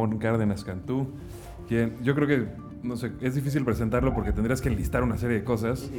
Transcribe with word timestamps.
Ramón 0.00 0.18
Cárdenas 0.18 0.64
Cantú, 0.64 1.08
quien 1.68 1.94
yo 2.02 2.14
creo 2.14 2.26
que, 2.26 2.46
no 2.82 2.96
sé, 2.96 3.12
es 3.20 3.34
difícil 3.34 3.64
presentarlo 3.64 4.14
porque 4.14 4.32
tendrías 4.32 4.60
que 4.60 4.68
enlistar 4.68 5.02
una 5.02 5.18
serie 5.18 5.38
de 5.38 5.44
cosas, 5.44 5.90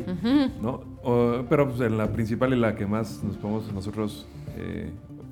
¿no? 0.62 0.82
O- 1.04 1.44
pero 1.50 1.68
pues, 1.70 1.82
en 1.82 1.98
la 1.98 2.12
principal 2.12 2.54
y 2.54 2.58
la 2.58 2.76
que 2.76 2.86
más 2.86 3.24
nos 3.24 3.38
podemos 3.38 3.72
nosotros 3.74 4.26
eh, 4.58 4.92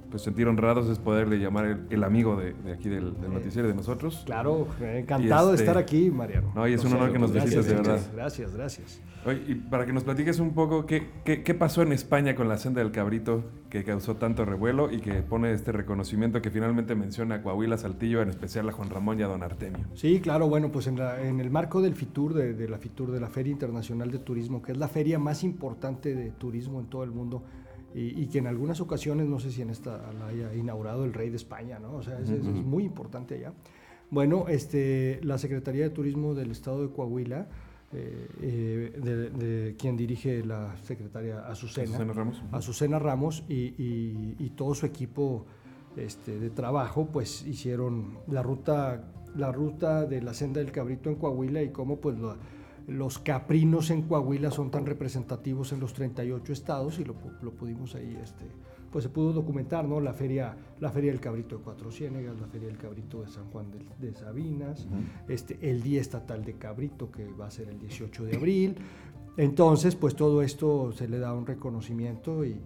pues, 0.09 0.23
sentir 0.23 0.47
honrados 0.47 0.89
es 0.89 0.99
poderle 0.99 1.37
llamar 1.39 1.65
el, 1.65 1.85
el 1.89 2.03
amigo 2.03 2.35
de, 2.35 2.53
de 2.53 2.73
aquí 2.73 2.89
del, 2.89 3.19
del 3.19 3.33
noticiero 3.33 3.67
de 3.67 3.73
nosotros. 3.75 4.23
Claro, 4.25 4.67
eh, 4.81 4.99
encantado 5.03 5.49
de 5.49 5.55
este- 5.55 5.63
estar 5.65 5.77
aquí, 5.77 6.09
Mariano. 6.11 6.51
No, 6.55 6.67
y 6.67 6.73
es 6.73 6.83
un 6.83 6.93
honor 6.93 7.11
que 7.11 7.19
nos 7.19 7.31
gracias, 7.31 7.55
visites, 7.65 7.67
de 7.85 7.89
verdad. 7.91 8.07
Gracias, 8.13 8.53
gracias. 8.55 9.01
Oye, 9.25 9.41
y 9.47 9.55
para 9.55 9.85
que 9.85 9.91
nos 9.91 10.05
platiques 10.05 10.39
un 10.39 10.53
poco 10.53 10.85
qué, 10.85 11.09
qué, 11.25 11.43
qué 11.43 11.53
pasó 11.53 11.81
en 11.81 11.91
España 11.91 12.35
con 12.35 12.47
la 12.47 12.57
senda 12.57 12.81
del 12.81 12.91
cabrito 12.91 13.43
que 13.69 13.83
causó 13.83 14.15
tanto 14.15 14.45
revuelo 14.45 14.89
y 14.91 15.01
que 15.01 15.11
pone 15.21 15.51
este 15.51 15.73
reconocimiento 15.73 16.41
que 16.41 16.49
finalmente 16.49 16.95
menciona 16.95 17.35
a 17.35 17.41
Coahuila, 17.41 17.77
Saltillo, 17.77 18.21
en 18.21 18.29
especial 18.29 18.69
a 18.69 18.71
Juan 18.71 18.89
Ramón 18.89 19.19
y 19.19 19.23
a 19.23 19.27
Don 19.27 19.43
Artemio. 19.43 19.85
Sí, 19.93 20.21
claro, 20.21 20.47
bueno, 20.47 20.71
pues 20.71 20.87
en, 20.87 20.97
la- 20.97 21.21
en 21.21 21.41
el 21.41 21.49
marco 21.51 21.81
del 21.81 21.95
FITUR, 21.95 22.33
de, 22.33 22.53
de 22.53 22.69
la 22.69 22.77
FITUR, 22.77 23.11
de 23.11 23.19
la 23.19 23.27
Feria 23.29 23.51
Internacional 23.51 24.09
de 24.09 24.19
Turismo, 24.19 24.61
que 24.61 24.71
es 24.71 24.77
la 24.77 24.87
feria 24.87 25.19
más 25.19 25.43
importante 25.43 26.15
de 26.15 26.31
turismo 26.31 26.79
en 26.79 26.85
todo 26.85 27.03
el 27.03 27.11
mundo, 27.11 27.43
y, 27.93 28.21
y 28.21 28.27
que 28.27 28.37
en 28.39 28.47
algunas 28.47 28.81
ocasiones, 28.81 29.27
no 29.27 29.39
sé 29.39 29.51
si 29.51 29.61
en 29.61 29.69
esta 29.69 30.11
la 30.19 30.27
haya 30.27 30.53
inaugurado 30.55 31.05
el 31.05 31.13
rey 31.13 31.29
de 31.29 31.37
España, 31.37 31.79
¿no? 31.79 31.93
O 31.93 32.03
sea, 32.03 32.19
es, 32.19 32.29
es- 32.29 32.39
es 32.39 32.43
muy 32.45 32.83
importante 32.83 33.35
allá. 33.35 33.53
Bueno, 34.11 34.47
este, 34.47 35.19
la 35.23 35.37
Secretaría 35.37 35.83
de 35.83 35.89
Turismo 35.91 36.33
del 36.33 36.51
Estado 36.51 36.81
de 36.87 36.91
Coahuila, 36.93 37.47
eh, 37.91 38.27
eh, 38.41 38.99
de, 39.03 39.29
de 39.31 39.75
quien 39.75 39.97
dirige 39.97 40.43
la 40.45 40.75
secretaria 40.83 41.47
Azucena, 41.47 41.89
Azucena 41.89 42.13
Ramos. 42.13 42.43
Azucena 42.51 42.99
Ramos 42.99 43.43
y, 43.49 43.53
y- 43.77 44.35
y 44.39 44.49
todo 44.51 44.73
su 44.75 44.85
equipo 44.85 45.45
este, 45.97 46.39
de 46.39 46.49
trabajo, 46.51 47.07
pues 47.11 47.45
hicieron 47.47 48.19
la 48.27 48.43
ruta, 48.43 49.11
la 49.35 49.51
ruta 49.51 50.05
de 50.05 50.21
la 50.21 50.33
senda 50.35 50.59
del 50.61 50.71
cabrito 50.71 51.09
en 51.09 51.15
Coahuila 51.15 51.61
y 51.63 51.69
cómo 51.69 51.97
pues 51.97 52.17
lo- 52.17 52.37
los 52.89 53.19
caprinos 53.19 53.89
en 53.91 54.03
Coahuila 54.03 54.51
son 54.51 54.71
tan 54.71 54.85
representativos 54.85 55.71
en 55.71 55.79
los 55.79 55.93
38 55.93 56.53
estados 56.53 56.99
y 56.99 57.05
lo, 57.05 57.15
lo 57.41 57.51
pudimos 57.51 57.95
ahí, 57.95 58.17
este, 58.21 58.45
pues 58.91 59.03
se 59.03 59.09
pudo 59.09 59.33
documentar, 59.33 59.87
¿no? 59.87 59.99
La 59.99 60.13
feria, 60.13 60.55
la 60.79 60.91
feria 60.91 61.11
del 61.11 61.19
cabrito 61.19 61.57
de 61.57 61.63
Cuatro 61.63 61.91
Ciénegas, 61.91 62.39
la 62.39 62.47
feria 62.47 62.67
del 62.67 62.77
cabrito 62.77 63.21
de 63.21 63.27
San 63.27 63.45
Juan 63.51 63.67
de, 63.71 64.07
de 64.07 64.15
Sabinas, 64.15 64.87
este, 65.27 65.57
el 65.69 65.81
Día 65.81 66.01
Estatal 66.01 66.43
de 66.43 66.53
Cabrito 66.53 67.11
que 67.11 67.25
va 67.31 67.47
a 67.47 67.51
ser 67.51 67.69
el 67.69 67.79
18 67.79 68.25
de 68.25 68.35
abril. 68.35 68.75
Entonces, 69.37 69.95
pues 69.95 70.15
todo 70.15 70.41
esto 70.41 70.91
se 70.91 71.07
le 71.07 71.19
da 71.19 71.33
un 71.33 71.45
reconocimiento 71.45 72.43
y, 72.43 72.59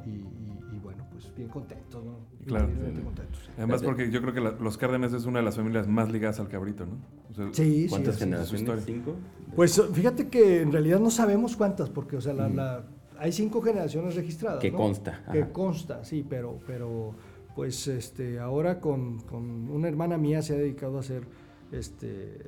pues 1.14 1.34
bien 1.36 1.48
contentos, 1.50 2.04
¿no? 2.04 2.18
Claro. 2.46 2.68
Contentos. 3.04 3.50
Además, 3.58 3.82
porque 3.84 4.12
yo 4.12 4.22
creo 4.22 4.34
que 4.34 4.42
la- 4.42 4.52
los 4.52 4.78
Cárdenas 4.78 5.14
es 5.14 5.26
una 5.26 5.40
de 5.40 5.46
las 5.46 5.56
familias 5.56 5.88
más 5.88 6.12
ligadas 6.12 6.40
al 6.40 6.50
cabrito, 6.50 6.86
¿no? 6.86 6.98
O 7.32 7.34
sea, 7.34 7.48
Sí, 7.54 7.84
sí. 7.84 7.90
¿Cuántas 7.90 8.16
su 8.16 8.20
generaciones? 8.22 8.84
¿Cinco? 8.86 9.16
Pues 9.56 9.82
fíjate 9.94 10.28
que 10.30 10.62
en 10.62 10.72
realidad 10.72 11.00
no 11.00 11.10
sabemos 11.12 11.56
cuántas, 11.56 11.90
porque 11.90 12.18
o 12.18 12.22
sea, 12.22 12.34
la, 12.34 12.50
la- 12.50 12.84
hay 13.18 13.32
cinco 13.32 13.62
generaciones 13.62 14.16
registradas. 14.16 14.60
Que 14.60 14.72
¿no? 14.72 14.78
consta, 14.78 15.24
Que 15.32 15.50
consta, 15.52 16.04
sí, 16.04 16.26
pero, 16.28 16.60
pero 16.68 17.14
pues 17.56 17.88
este, 17.88 18.40
ahora 18.40 18.80
con, 18.80 19.20
con 19.22 19.70
una 19.70 19.88
hermana 19.88 20.18
mía 20.18 20.42
se 20.42 20.54
ha 20.54 20.58
dedicado 20.58 20.98
a 20.98 21.02
hacer, 21.02 21.24
este, 21.72 22.08
eh, 22.08 22.48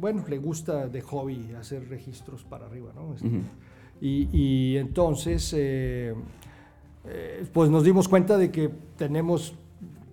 bueno, 0.00 0.24
le 0.28 0.38
gusta 0.38 0.88
de 0.88 1.00
hobby 1.02 1.52
hacer 1.58 1.88
registros 1.88 2.42
para 2.44 2.66
arriba, 2.66 2.92
¿no? 2.94 3.14
Este, 3.14 3.30
y, 4.00 4.28
y 4.32 4.76
entonces, 4.78 5.54
eh, 5.56 6.14
eh, 7.06 7.46
pues 7.52 7.70
nos 7.70 7.84
dimos 7.84 8.08
cuenta 8.08 8.38
de 8.38 8.50
que 8.50 8.70
tenemos 8.96 9.54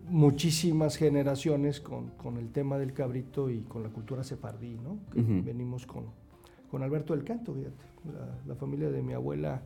muchísimas 0.09 0.97
generaciones 0.97 1.79
con, 1.79 2.09
con 2.11 2.37
el 2.37 2.49
tema 2.51 2.77
del 2.77 2.93
cabrito 2.93 3.49
y 3.49 3.61
con 3.61 3.83
la 3.83 3.89
cultura 3.89 4.23
sefardí, 4.23 4.77
¿no? 4.77 4.97
Que. 5.13 5.21
Venimos 5.41 5.85
con, 5.85 6.05
con 6.69 6.83
Alberto 6.83 7.15
del 7.15 7.23
Canto, 7.23 7.53
fíjate, 7.53 7.85
la, 8.13 8.37
la 8.45 8.55
familia 8.55 8.89
de 8.89 9.01
mi 9.01 9.13
abuela 9.13 9.61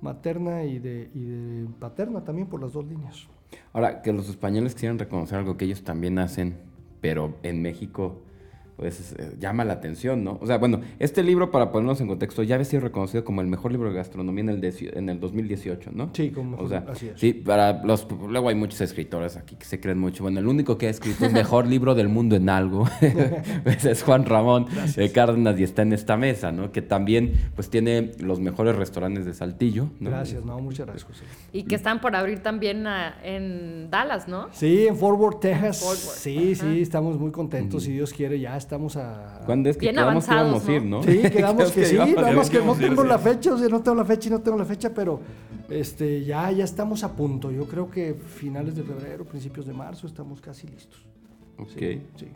materna 0.00 0.64
y 0.64 0.78
de, 0.78 1.10
y 1.14 1.24
de 1.24 1.66
paterna 1.78 2.24
también 2.24 2.48
por 2.48 2.62
las 2.62 2.72
dos 2.72 2.86
líneas. 2.86 3.26
Ahora, 3.72 4.00
que 4.00 4.12
los 4.12 4.28
españoles 4.28 4.74
quisieran 4.74 4.98
reconocer 4.98 5.38
algo 5.38 5.56
que 5.56 5.66
ellos 5.66 5.82
también 5.82 6.18
hacen, 6.18 6.56
pero 7.00 7.34
en 7.42 7.60
México, 7.60 8.22
pues 8.80 9.12
eh, 9.18 9.32
llama 9.38 9.62
la 9.66 9.74
atención, 9.74 10.24
¿no? 10.24 10.38
O 10.40 10.46
sea, 10.46 10.56
bueno, 10.56 10.80
este 10.98 11.22
libro, 11.22 11.50
para 11.50 11.70
ponernos 11.70 12.00
en 12.00 12.06
contexto, 12.08 12.42
ya 12.42 12.54
había 12.54 12.64
sido 12.64 12.80
reconocido 12.82 13.24
como 13.24 13.42
el 13.42 13.46
mejor 13.46 13.72
libro 13.72 13.90
de 13.90 13.94
gastronomía 13.96 14.42
en 14.44 14.48
el, 14.48 14.74
en 14.94 15.08
el 15.10 15.20
2018, 15.20 15.90
¿no? 15.92 16.08
Sí, 16.14 16.30
como 16.30 16.56
O 16.56 16.66
sea, 16.66 16.86
así 16.88 17.08
es. 17.08 17.20
sí, 17.20 17.34
para 17.34 17.84
los, 17.84 18.06
luego 18.26 18.48
hay 18.48 18.54
muchos 18.54 18.80
escritores 18.80 19.36
aquí 19.36 19.56
que 19.56 19.66
se 19.66 19.80
creen 19.80 19.98
mucho. 19.98 20.22
Bueno, 20.22 20.40
el 20.40 20.46
único 20.46 20.78
que 20.78 20.86
ha 20.86 20.90
escrito 20.90 21.26
el 21.26 21.32
mejor 21.34 21.66
libro 21.68 21.94
del 21.94 22.08
mundo 22.08 22.36
en 22.36 22.48
algo 22.48 22.88
pues, 23.64 23.84
es 23.84 24.02
Juan 24.02 24.24
Ramón 24.24 24.66
de 24.96 25.12
Cárdenas 25.12 25.60
y 25.60 25.64
está 25.64 25.82
en 25.82 25.92
esta 25.92 26.16
mesa, 26.16 26.50
¿no? 26.50 26.72
Que 26.72 26.80
también, 26.80 27.32
pues, 27.54 27.68
tiene 27.68 28.12
los 28.18 28.40
mejores 28.40 28.76
restaurantes 28.76 29.26
de 29.26 29.34
Saltillo, 29.34 29.88
¿no? 30.00 30.08
Gracias, 30.08 30.42
no, 30.44 30.58
muchas 30.58 30.86
gracias. 30.86 31.04
José. 31.04 31.24
Y 31.52 31.64
que 31.64 31.74
están 31.74 32.00
por 32.00 32.16
abrir 32.16 32.38
también 32.40 32.86
a- 32.86 33.14
en 33.22 33.90
Dallas, 33.90 34.26
¿no? 34.26 34.48
Sí, 34.52 34.86
en 34.86 34.96
Fort 34.96 35.18
Worth, 35.18 35.40
Texas. 35.40 35.80
Fort 35.80 35.98
Worth, 35.98 36.16
Sí, 36.18 36.52
ajá. 36.58 36.72
sí, 36.72 36.80
estamos 36.80 37.18
muy 37.18 37.30
contentos. 37.30 37.82
Si 37.82 37.92
Dios 37.92 38.12
quiere, 38.14 38.40
ya 38.40 38.56
estamos 38.70 38.96
a. 38.96 39.40
¿Cuándo 39.46 39.68
es 39.68 39.76
que 39.76 39.80
Bien 39.80 39.96
quedamos 39.96 40.24
que 40.26 40.32
íbamos 40.32 40.48
avanzados, 40.52 40.68
a 40.68 40.72
ir, 40.72 40.82
no? 40.84 41.02
Sí, 41.02 41.22
quedamos 41.30 41.72
que 41.74 41.84
sí, 41.84 41.94
íbamos 41.96 42.16
a 42.16 42.20
nada 42.20 42.32
más 42.34 42.50
que 42.50 42.60
no 42.60 42.72
ir, 42.74 42.78
tengo 42.78 43.02
sí. 43.02 43.08
la 43.08 43.18
fecha, 43.18 43.54
o 43.54 43.58
sea, 43.58 43.68
no 43.68 43.82
tengo 43.82 43.96
la 43.96 44.04
fecha 44.04 44.28
y 44.28 44.30
no 44.30 44.40
tengo 44.40 44.58
la 44.58 44.64
fecha, 44.64 44.94
pero 44.94 45.20
este, 45.68 46.24
ya, 46.24 46.52
ya 46.52 46.62
estamos 46.62 47.02
a 47.02 47.16
punto. 47.16 47.50
Yo 47.50 47.66
creo 47.66 47.90
que 47.90 48.14
finales 48.14 48.76
de 48.76 48.84
febrero, 48.84 49.24
principios 49.24 49.66
de 49.66 49.72
marzo, 49.72 50.06
estamos 50.06 50.40
casi 50.40 50.68
listos. 50.68 51.04
Ok. 51.58 51.68
Sí, 51.68 52.02
sí. 52.14 52.28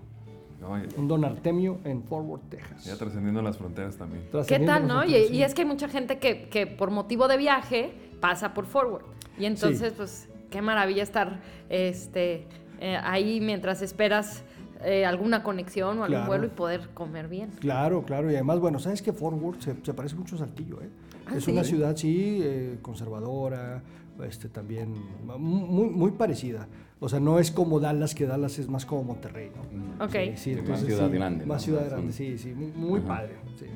no, 0.61 0.77
ya- 0.77 0.89
Un 0.97 1.07
Don 1.07 1.25
Artemio 1.25 1.79
en 1.85 2.03
Fort 2.03 2.27
Worth, 2.27 2.49
Texas. 2.51 2.85
ya 2.85 2.97
trascendiendo 2.97 3.41
las 3.41 3.57
fronteras 3.57 3.97
también. 3.97 4.25
¿Qué 4.49 4.59
tal, 4.59 4.89
no? 4.89 5.05
Y, 5.05 5.11
sí. 5.11 5.35
y 5.35 5.43
es 5.45 5.55
que 5.55 5.63
hay 5.63 5.69
mucha 5.69 5.89
gente 5.89 6.19
que, 6.19 6.49
que 6.49 6.67
por 6.67 6.91
motivo 6.91 7.29
de 7.29 7.37
viaje 7.37 7.93
pasa 8.21 8.55
por 8.55 8.67
Forward. 8.67 9.05
Y 9.39 9.45
entonces, 9.45 9.93
pues, 9.93 10.29
qué 10.51 10.63
maravilla 10.63 11.05
estar 11.05 11.41
este, 11.69 12.49
eh, 12.81 12.99
ahí 13.05 13.41
mientras 13.41 13.83
esperas 13.83 14.43
eh, 14.85 15.05
alguna 15.07 15.43
conexión 15.43 15.99
o 15.99 16.05
algún 16.05 16.09
Claro. 16.09 16.27
vuelo 16.27 16.47
y 16.47 16.51
poder 16.51 16.89
comer 16.95 17.29
bien. 17.29 17.51
Claro, 17.61 18.03
claro. 18.05 18.31
Y 18.31 18.35
además, 18.35 18.59
bueno, 18.61 18.79
sabes 18.79 19.03
que 19.03 19.13
Fort 19.13 19.41
Worth 19.41 19.61
se, 19.63 19.75
se 19.83 19.95
parece 19.95 20.15
mucho 20.17 20.37
a 20.37 20.39
Saltillo, 20.41 20.81
¿eh? 20.83 20.89
Ah, 21.27 21.37
es 21.37 21.45
¿sí? 21.45 21.53
una 21.53 21.65
ciudad, 21.65 21.97
sí, 21.97 22.41
eh, 22.43 22.79
conservadora, 22.83 23.83
este, 24.27 24.49
también 24.49 24.95
muy, 25.39 25.89
muy 25.89 26.11
parecida. 26.13 26.69
O 27.01 27.09
sea, 27.09 27.19
no 27.21 27.39
es 27.39 27.51
como 27.51 27.81
Dallas, 27.81 28.15
que 28.15 28.27
Dallas 28.27 28.59
es 28.59 28.69
más 28.69 28.87
como 28.87 29.05
Monterrey, 29.05 29.51
¿no? 29.55 30.05
Ok. 30.05 30.13
Sí, 30.37 30.55
sí, 30.55 30.63
más 30.69 30.81
ciudad 30.81 31.09
sí, 31.11 31.15
grande, 31.15 31.47
Más 31.47 31.63
¿no? 31.63 31.65
ciudad 31.65 31.87
grande, 31.89 32.13
sí, 32.13 32.39
sí, 32.39 32.53
muy, 32.55 33.01
padre. 33.01 33.35
sí. 33.59 33.67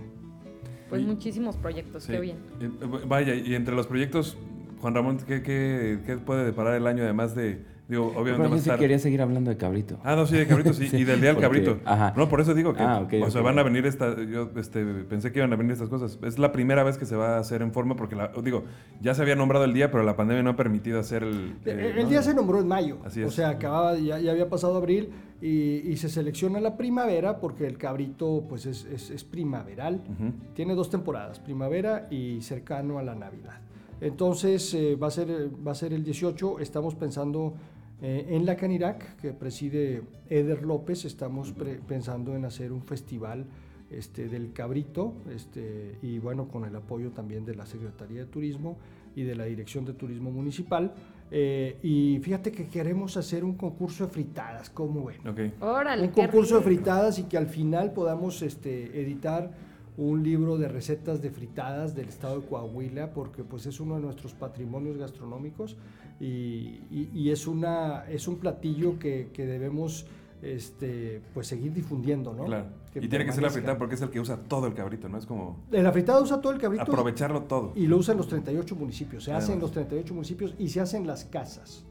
Pues 0.89 1.03
Y- 1.03 1.05
muchísimos 1.05 1.57
proyectos, 1.57 2.05
Sí. 2.05 2.13
qué 2.13 2.21
bien. 2.21 2.37
Y, 2.61 2.65
eh, 2.65 2.71
vaya, 3.07 3.35
y 3.35 3.55
entre 3.55 3.75
los 3.75 3.87
proyectos, 3.87 4.39
Juan 4.81 4.95
Ramón, 4.95 5.19
¿qué, 5.27 5.43
qué, 5.43 6.01
qué 6.07 6.17
puede 6.17 6.45
deparar 6.45 6.75
el 6.77 6.87
año 6.87 7.03
además 7.03 7.35
de, 7.35 7.63
digo, 7.89 8.07
obviamente 8.09 8.37
Pero 8.37 8.49
yo 8.51 8.55
sí 8.55 8.59
estar... 8.61 8.79
quería 8.79 8.99
seguir 8.99 9.23
hablando 9.23 9.51
de 9.51 9.57
cabrito. 9.57 9.99
Ah, 10.05 10.15
no, 10.15 10.27
sí, 10.27 10.37
de 10.37 10.47
cabrito, 10.47 10.73
sí, 10.75 10.85
y 10.93 11.05
del 11.05 11.21
día 11.21 11.33
del 11.35 11.37
porque- 11.43 11.63
cabrito. 11.63 11.79
ajá. 11.85 12.13
No, 12.17 12.29
por 12.29 12.41
eso 12.41 12.55
digo 12.55 12.75
que, 12.75 12.83
Ah, 12.83 13.01
ok, 13.01 13.15
o 13.27 13.31
sea, 13.31 13.41
van 13.43 13.59
a 13.59 13.63
venir 13.63 13.87
esta, 13.87 14.15
yo 14.23 14.51
este, 14.57 14.85
pensé 15.05 15.33
que 15.33 15.39
iban 15.39 15.53
a 15.53 15.57
venir 15.57 15.73
estas 15.73 15.89
cosas. 15.89 16.19
Es 16.23 16.39
la 16.39 16.53
primera 16.53 16.85
vez 16.85 16.99
que 16.99 17.07
se 17.07 17.17
va 17.17 17.37
a 17.37 17.39
hacer 17.41 17.63
en 17.63 17.73
forma 17.73 17.97
porque, 17.97 18.15
la, 18.15 18.31
digo, 18.45 18.65
ya 19.01 19.15
se 19.15 19.23
había 19.23 19.35
nombrado 19.37 19.65
el 19.65 19.73
día, 19.73 19.91
pero 19.91 20.05
la 20.05 20.17
pandemia 20.17 20.43
no 20.43 20.51
ha 20.51 20.57
permitido 20.57 21.01
hacer 21.01 21.23
el... 21.23 21.57
El, 21.65 21.79
eh, 21.81 21.91
el 21.97 22.03
¿no? 22.05 22.09
día 22.11 22.23
se 22.23 22.35
nombró 22.35 22.61
en 22.61 22.69
mayo, 22.69 22.99
Así 23.05 23.23
o 23.23 23.29
es. 23.29 23.35
sea, 23.35 23.49
acababa, 23.51 23.97
ya, 23.99 24.19
ya 24.19 24.33
había 24.33 24.49
pasado 24.49 24.77
abril 24.77 25.11
y, 25.41 25.49
y 25.91 25.97
se 25.97 26.09
selecciona 26.09 26.61
la 26.61 26.77
primavera 26.77 27.39
porque 27.41 27.67
el 27.67 27.79
cabrito 27.79 28.45
pues 28.49 28.67
es, 28.67 28.85
es- 28.85 29.11
es 29.11 29.25
primaveral, 29.25 30.03
tiene 30.55 30.75
dos 30.75 30.91
temporadas, 30.91 31.39
primavera 31.39 32.07
y 32.11 32.43
cercano 32.43 32.99
a 32.99 33.03
la 33.03 33.15
Navidad. 33.15 33.61
Entonces 34.01 34.73
eh, 34.75 34.97
va, 34.97 35.09
a 35.09 35.11
ser, 35.11 35.31
eh, 35.31 35.49
va 35.67 35.73
a 35.73 35.75
ser 35.75 35.93
el 35.93 36.05
18, 36.05 36.61
estamos 36.61 36.95
pensando 36.95 37.55
eh, 38.01 38.27
en 38.31 38.47
la 38.47 38.57
Canirac, 38.57 39.17
que 39.17 39.33
preside 39.33 40.03
Eder 40.29 40.63
López, 40.63 41.05
estamos 41.05 41.53
pensando 41.87 42.37
en 42.37 42.45
hacer 42.45 42.73
un 42.73 42.83
festival 42.83 43.47
este, 43.91 44.29
del 44.29 44.53
cabrito, 44.53 45.15
este, 45.35 45.97
y 46.03 46.19
bueno, 46.19 46.49
con 46.49 46.65
el 46.65 46.77
apoyo 46.77 47.11
también 47.11 47.45
de 47.45 47.55
la 47.55 47.67
Secretaría 47.67 48.21
de 48.21 48.27
Turismo 48.27 48.77
y 49.17 49.23
de 49.23 49.35
la 49.35 49.45
Dirección 49.45 49.85
de 49.85 49.95
Turismo 49.95 50.31
Municipal. 50.31 50.93
Eh, 51.31 51.79
y 51.83 52.21
fíjate 52.23 52.53
que 52.53 52.69
queremos 52.69 53.17
hacer 53.17 53.45
un 53.45 53.55
concurso 53.55 54.07
de 54.07 54.13
fritadas, 54.13 54.71
¿cómo 54.71 55.07
ven? 55.07 55.27
Ok. 55.27 55.63
Órale, 55.63 56.07
un 56.07 56.13
concurso 56.13 56.57
de 56.57 56.63
fritadas 56.63 57.19
y 57.19 57.25
que 57.25 57.37
al 57.37 57.49
final 57.49 57.93
podamos 57.93 58.43
este, 58.43 59.01
editar 59.01 59.51
un 59.97 60.23
libro 60.23 60.57
de 60.57 60.69
recetas 60.69 61.21
de 61.21 61.31
fritadas 61.31 61.95
del 61.95 62.09
estado 62.09 62.41
de 62.41 62.47
Coahuila, 62.47 63.13
porque 63.13 63.43
pues 63.43 63.67
es 63.67 63.81
uno 63.81 63.97
de 63.97 64.03
nuestros 64.03 64.33
patrimonios 64.33 64.97
gastronómicos 64.97 65.77
y, 66.21 66.81
y- 67.15 67.31
es, 67.31 67.47
una, 67.47 68.05
es 68.09 68.27
un 68.27 68.39
platillo 68.39 68.99
que, 68.99 69.29
que 69.33 69.47
debemos 69.47 70.07
este, 70.43 71.21
pues 71.35 71.47
seguir 71.47 71.73
difundiendo, 71.73 72.33
¿no? 72.33 72.45
Que 73.01 73.07
Y 73.07 73.09
tiene 73.09 73.25
que 73.25 73.33
ser 73.33 73.43
la 73.43 73.51
fritada 73.51 73.79
porque 73.79 73.95
es 73.95 74.03
el 74.03 74.11
que 74.11 74.21
usa 74.21 74.37
todo 74.37 74.67
el 74.67 74.75
cabrito, 74.75 75.09
¿no? 75.09 75.19
Es 75.19 75.27
como 75.27 75.57
En 75.73 75.85
la 75.85 75.93
fritada 75.93 76.21
usa 76.21 76.41
todo 76.41 76.53
el 76.53 76.59
cabrito 76.59 76.83
aprovecharlo 76.85 77.43
todo. 77.43 77.73
y 77.75 77.87
lo 77.87 77.97
usan 77.99 78.17
los 78.17 78.29
38 78.29 78.75
municipios. 78.77 79.25
Se 79.25 79.33
hace 79.33 79.47
en 79.53 79.59
Además. 79.59 79.63
los 79.63 79.71
38 79.73 80.15
municipios 80.15 80.55
y 80.59 80.69
se 80.69 80.81
hace 80.81 80.97
en 80.97 81.07
las 81.07 81.25
casas. 81.25 81.85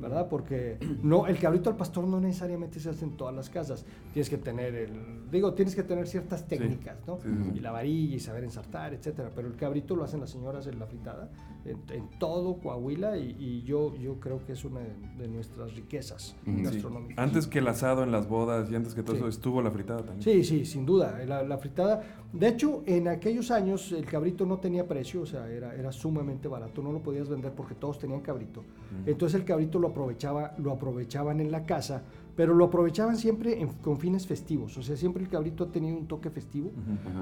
¿verdad? 0.00 0.28
Porque 0.28 0.78
no, 1.02 1.26
el 1.26 1.38
cabrito 1.38 1.70
al 1.70 1.76
pastor 1.76 2.06
no 2.06 2.20
necesariamente 2.20 2.80
se 2.80 2.90
hace 2.90 3.04
en 3.04 3.16
todas 3.16 3.34
las 3.34 3.48
casas. 3.50 3.84
Tienes 4.12 4.28
que 4.30 4.38
tener 4.38 4.74
el, 4.74 5.30
digo, 5.30 5.54
tienes 5.54 5.74
que 5.74 5.82
tener 5.82 6.06
ciertas 6.06 6.46
técnicas, 6.46 6.96
¿no? 7.06 7.16
Sí, 7.20 7.28
sí, 7.28 7.44
sí. 7.44 7.58
Y 7.58 7.60
la 7.60 7.70
varilla 7.72 8.16
y 8.16 8.20
saber 8.20 8.44
ensartar, 8.44 8.94
etcétera. 8.94 9.30
Pero 9.34 9.48
el 9.48 9.56
cabrito 9.56 9.94
lo 9.96 10.04
hacen 10.04 10.20
las 10.20 10.30
señoras 10.30 10.66
en 10.66 10.78
la 10.78 10.86
fritada, 10.86 11.30
en, 11.64 11.78
en 11.94 12.08
todo 12.18 12.58
Coahuila 12.58 13.16
y, 13.18 13.36
y 13.38 13.62
yo, 13.64 13.94
yo 13.96 14.20
creo 14.20 14.44
que 14.44 14.52
es 14.52 14.64
una 14.64 14.80
de, 14.80 14.94
de 15.18 15.28
nuestras 15.28 15.74
riquezas 15.74 16.36
gastronómicas. 16.46 17.18
Antes 17.18 17.46
que 17.46 17.58
el 17.60 17.68
asado 17.68 18.02
en 18.02 18.12
las 18.12 18.28
bodas 18.28 18.70
y 18.70 18.74
antes 18.74 18.94
que 18.94 19.02
todo 19.02 19.16
eso 19.16 19.28
estuvo 19.28 19.62
la 19.62 19.70
fritada 19.70 20.02
también. 20.02 20.22
Sí, 20.22 20.44
sí, 20.44 20.53
sin 20.64 20.84
duda. 20.84 21.18
La, 21.26 21.42
la 21.42 21.58
fritada. 21.58 22.02
De 22.32 22.48
hecho, 22.48 22.82
en 22.86 23.06
aquellos 23.08 23.50
años 23.50 23.92
el 23.92 24.04
cabrito 24.04 24.44
no 24.44 24.58
tenía 24.58 24.86
precio, 24.86 25.22
o 25.22 25.26
sea, 25.26 25.48
era, 25.48 25.74
era 25.74 25.92
sumamente 25.92 26.48
barato. 26.48 26.82
No 26.82 26.92
lo 26.92 27.00
podías 27.00 27.28
vender 27.28 27.52
porque 27.52 27.74
todos 27.74 27.98
tenían 27.98 28.20
cabrito. 28.20 28.62
Entonces 29.06 29.40
el 29.40 29.46
cabrito 29.46 29.78
lo 29.78 29.88
aprovechaba, 29.88 30.54
lo 30.58 30.72
aprovechaban 30.72 31.40
en 31.40 31.50
la 31.50 31.64
casa, 31.64 32.02
pero 32.36 32.52
lo 32.54 32.64
aprovechaban 32.64 33.16
siempre 33.16 33.60
en- 33.60 33.68
con 33.68 33.98
fines 33.98 34.26
festivos. 34.26 34.76
O 34.76 34.82
sea, 34.82 34.96
siempre 34.96 35.22
el 35.22 35.28
cabrito 35.28 35.64
ha 35.64 35.70
tenido 35.70 35.96
un 35.96 36.06
toque 36.06 36.30
festivo. 36.30 36.72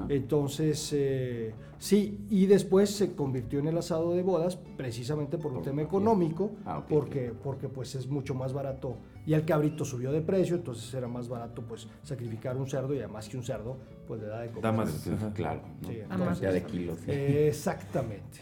Entonces, 0.09 0.89
eh, 0.93 1.53
sí, 1.77 2.25
y 2.29 2.45
después 2.45 2.89
se 2.89 3.13
convirtió 3.15 3.59
en 3.59 3.67
el 3.67 3.77
asado 3.77 4.13
de 4.13 4.23
bodas 4.23 4.57
precisamente 4.77 5.37
por 5.37 5.53
un 5.53 5.61
tema 5.61 5.81
económico, 5.81 6.51
Ah, 6.65 6.83
porque, 6.87 7.31
porque 7.43 7.69
pues 7.69 7.95
es 7.95 8.07
mucho 8.07 8.33
más 8.33 8.53
barato. 8.53 8.97
Y 9.25 9.33
el 9.33 9.45
cabrito 9.45 9.85
subió 9.85 10.11
de 10.11 10.21
precio, 10.21 10.55
entonces 10.57 10.93
era 10.93 11.07
más 11.07 11.29
barato 11.29 11.61
pues 11.61 11.87
sacrificar 12.03 12.57
un 12.57 12.67
cerdo 12.67 12.93
y 12.93 12.99
además 12.99 13.29
que 13.29 13.37
un 13.37 13.43
cerdo 13.43 13.77
pues 14.07 14.19
le 14.21 14.27
da 14.27 14.41
de 14.41 14.47
comer. 14.47 14.63
Da 14.63 14.71
más. 14.71 15.09
Claro, 15.33 15.61
¿no? 15.81 15.87
Sí, 15.87 15.95
entonces- 16.01 16.27
cantidad 16.27 16.53
de 16.53 16.63
kilos. 16.63 16.97
Eh, 17.07 17.47
Exactamente. 17.47 18.39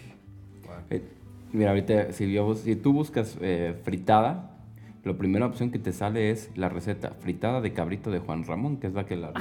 Eh, 0.89 1.03
mira, 1.51 1.69
ahorita, 1.71 2.07
vos- 2.43 2.59
si 2.59 2.75
tú 2.77 2.93
buscas 2.93 3.37
eh, 3.41 3.75
fritada, 3.83 4.60
la 5.03 5.13
primera 5.17 5.45
opción 5.47 5.71
que 5.71 5.79
te 5.79 5.91
sale 5.93 6.29
es 6.29 6.51
la 6.55 6.69
receta 6.69 7.11
fritada 7.19 7.59
de 7.61 7.73
cabrito 7.73 8.11
de 8.11 8.19
Juan 8.19 8.43
Ramón, 8.43 8.77
que 8.77 8.87
es 8.87 8.93
la 8.93 9.05
que 9.05 9.15
la... 9.15 9.33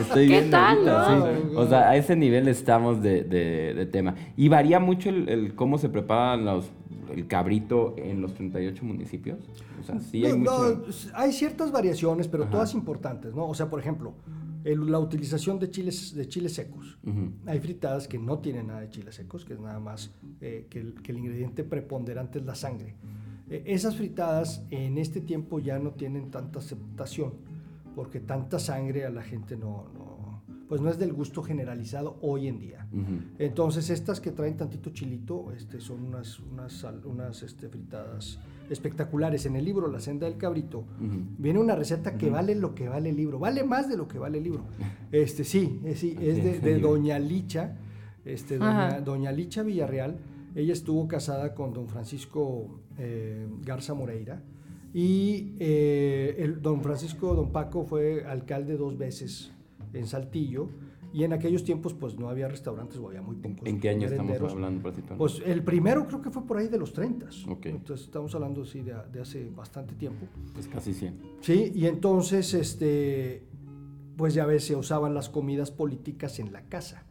Estoy 0.00 0.26
¿Qué 0.26 0.32
viendo 0.32 0.50
tal, 0.52 0.88
ahorita, 0.88 1.16
no? 1.44 1.50
sí. 1.50 1.56
O 1.56 1.68
sea, 1.68 1.90
a 1.90 1.96
ese 1.96 2.16
nivel 2.16 2.48
estamos 2.48 3.02
de, 3.02 3.22
de- 3.24 3.74
de 3.74 3.86
tema. 3.86 4.14
Y 4.36 4.48
varía 4.48 4.80
mucho 4.80 5.10
el, 5.10 5.28
el 5.28 5.54
cómo 5.54 5.78
se 5.78 5.88
preparan 5.88 6.44
los, 6.44 6.70
el 7.14 7.26
cabrito 7.26 7.94
en 7.98 8.22
los 8.22 8.34
38 8.34 8.84
municipios. 8.84 9.38
O 9.80 9.82
sea, 9.82 10.00
sí 10.00 10.24
hay 10.24 10.32
No, 10.32 10.38
mucho... 10.38 10.82
no, 10.86 10.94
hay 11.14 11.32
ciertas 11.32 11.70
variaciones, 11.70 12.26
pero 12.28 12.44
Ajá. 12.44 12.52
todas 12.52 12.74
importantes, 12.74 13.34
¿no? 13.34 13.46
O 13.46 13.54
sea, 13.54 13.68
por 13.68 13.80
ejemplo, 13.80 14.14
el- 14.64 14.90
la 14.90 14.98
utilización 14.98 15.58
de 15.58 15.70
chiles, 15.70 16.14
de 16.14 16.26
chiles 16.26 16.54
secos. 16.54 16.98
Hay 17.46 17.60
fritadas 17.60 18.08
que 18.08 18.18
no 18.18 18.38
tienen 18.38 18.68
nada 18.68 18.80
de 18.80 18.88
chiles 18.88 19.14
secos, 19.14 19.44
que 19.44 19.52
es 19.52 19.60
nada 19.60 19.78
más 19.78 20.10
eh, 20.40 20.66
que, 20.70 20.80
el, 20.80 20.94
que 21.02 21.12
el 21.12 21.18
ingrediente 21.18 21.64
preponderante 21.64 22.38
es 22.38 22.46
la 22.46 22.54
sangre. 22.54 22.94
Eh, 23.48 23.62
esas 23.66 23.96
fritadas 23.96 24.64
en 24.70 24.98
este 24.98 25.20
tiempo 25.20 25.58
ya 25.58 25.78
no 25.78 25.92
tienen 25.92 26.30
tanta 26.30 26.58
aceptación, 26.58 27.34
porque 27.94 28.20
tanta 28.20 28.58
sangre 28.58 29.04
a 29.04 29.10
la 29.10 29.22
gente 29.22 29.56
no, 29.56 29.86
no- 29.94 30.16
pues 30.68 30.80
no 30.80 30.90
es 30.90 30.98
del 30.98 31.12
gusto 31.12 31.42
generalizado 31.44 32.18
hoy 32.22 32.48
en 32.48 32.58
día. 32.58 32.88
Entonces 33.38 33.88
estas 33.88 34.20
que 34.20 34.32
traen 34.32 34.56
tantito 34.56 34.90
chilito 34.90 35.52
este, 35.52 35.80
son 35.80 36.02
unas, 36.04 36.40
unas, 36.40 36.84
unas 37.04 37.42
este, 37.44 37.68
fritadas 37.68 38.40
espectaculares. 38.68 39.46
En 39.46 39.54
el 39.54 39.64
libro 39.64 39.86
La 39.86 40.00
senda 40.00 40.26
del 40.28 40.36
cabrito 40.38 40.82
viene 41.38 41.60
una 41.60 41.76
receta 41.76 42.18
que 42.18 42.30
vale 42.30 42.56
lo 42.56 42.74
que 42.74 42.88
vale 42.88 43.10
el 43.10 43.16
libro, 43.16 43.38
vale 43.38 43.62
más 43.62 43.88
de 43.88 43.96
lo 43.96 44.08
que 44.08 44.18
vale 44.18 44.38
el 44.38 44.44
libro. 44.44 44.64
Este, 45.12 45.44
sí, 45.44 45.80
es, 45.84 46.00
sí, 46.00 46.16
es 46.20 46.42
de, 46.42 46.58
de 46.58 46.80
Doña 46.80 47.18
Licha, 47.20 47.76
este, 48.24 48.58
doña, 48.58 49.00
doña 49.04 49.30
Licha 49.30 49.62
Villarreal. 49.62 50.18
Ella 50.56 50.72
estuvo 50.72 51.06
casada 51.06 51.54
con 51.54 51.72
don 51.74 51.86
Francisco 51.86 52.80
eh, 52.98 53.46
Garza 53.62 53.94
Moreira 53.94 54.42
y 54.92 55.54
eh, 55.58 56.36
el, 56.38 56.62
don 56.62 56.82
Francisco, 56.82 57.34
don 57.34 57.52
Paco 57.52 57.84
fue 57.84 58.24
alcalde 58.24 58.76
dos 58.76 58.96
veces 58.96 59.52
en 59.92 60.06
Saltillo 60.06 60.68
y 61.12 61.24
en 61.24 61.32
aquellos 61.32 61.64
tiempos 61.64 61.94
pues 61.94 62.18
no 62.18 62.28
había 62.28 62.48
restaurantes 62.48 62.98
o 62.98 63.08
había 63.08 63.22
muy 63.22 63.36
pocos. 63.36 63.66
¿En 63.66 63.80
qué 63.80 63.90
año 63.90 64.06
estamos 64.06 64.52
hablando, 64.52 64.82
Platito? 64.82 65.16
Pues 65.16 65.42
el 65.44 65.62
primero 65.62 66.06
creo 66.06 66.20
que 66.20 66.30
fue 66.30 66.46
por 66.46 66.58
ahí 66.58 66.68
de 66.68 66.78
los 66.78 66.92
30. 66.92 67.26
Ok. 67.48 67.66
Entonces 67.66 68.06
estamos 68.06 68.34
hablando 68.34 68.64
sí, 68.64 68.82
de, 68.82 68.94
de 69.12 69.20
hace 69.20 69.48
bastante 69.48 69.94
tiempo. 69.94 70.26
Pues 70.52 70.68
casi 70.68 70.92
100. 70.92 71.20
Sí, 71.40 71.72
y 71.74 71.86
entonces, 71.86 72.52
este, 72.54 73.44
pues 74.16 74.32
ya 74.34 74.46
ves, 74.46 74.64
se 74.64 74.74
usaban 74.76 75.12
las 75.14 75.28
comidas 75.28 75.70
políticas 75.70 76.38
en 76.38 76.52
la 76.52 76.62
casa. 76.62 77.04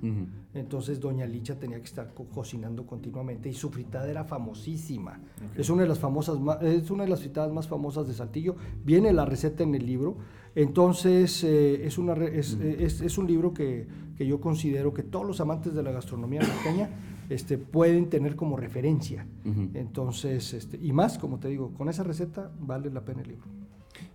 Entonces 0.54 1.00
doña 1.00 1.26
Licha 1.26 1.60
tenía 1.60 1.78
que 1.80 1.86
estar 1.86 2.14
co- 2.14 2.26
cocinando 2.26 2.86
continuamente 2.88 3.48
y 3.50 3.54
su 3.54 3.70
fritada 3.70 4.10
era 4.10 4.24
famosísima. 4.24 5.20
Es 5.56 5.70
una 5.70 5.84
de 5.84 5.88
las 5.90 6.00
famosas, 6.00 6.38
es 6.64 6.90
una 6.90 7.04
de 7.04 7.10
las 7.10 7.20
fritadas 7.20 7.52
más 7.54 7.68
famosas 7.68 8.08
de 8.08 8.14
Saltillo. 8.14 8.56
Viene 8.84 9.14
la 9.14 9.26
receta 9.26 9.64
en 9.64 9.76
el 9.76 9.86
libro. 9.86 10.18
Entonces 10.56 11.44
eh, 11.44 11.86
es, 11.86 11.98
una 11.98 12.14
eh, 12.14 12.78
es- 12.80 13.02
es 13.02 13.18
un 13.18 13.28
libro 13.28 13.54
que, 13.54 13.88
que 14.18 14.26
yo 14.26 14.40
considero 14.42 14.94
que 14.94 15.04
todos 15.04 15.26
los 15.28 15.40
amantes 15.42 15.74
de 15.76 15.84
la 15.84 15.92
gastronomía 15.92 16.42
norteña 16.42 16.90
este, 17.30 17.58
pueden 17.58 18.10
tener 18.10 18.36
como 18.36 18.56
referencia. 18.58 19.28
Entonces, 19.76 20.54
este, 20.54 20.78
y 20.82 20.92
más, 20.94 21.18
como 21.20 21.40
te 21.40 21.50
digo, 21.50 21.72
con 21.74 21.90
esa 21.90 22.04
receta 22.04 22.52
vale 22.60 22.90
la 22.90 23.02
pena 23.04 23.22
el 23.22 23.28
libro. 23.30 23.46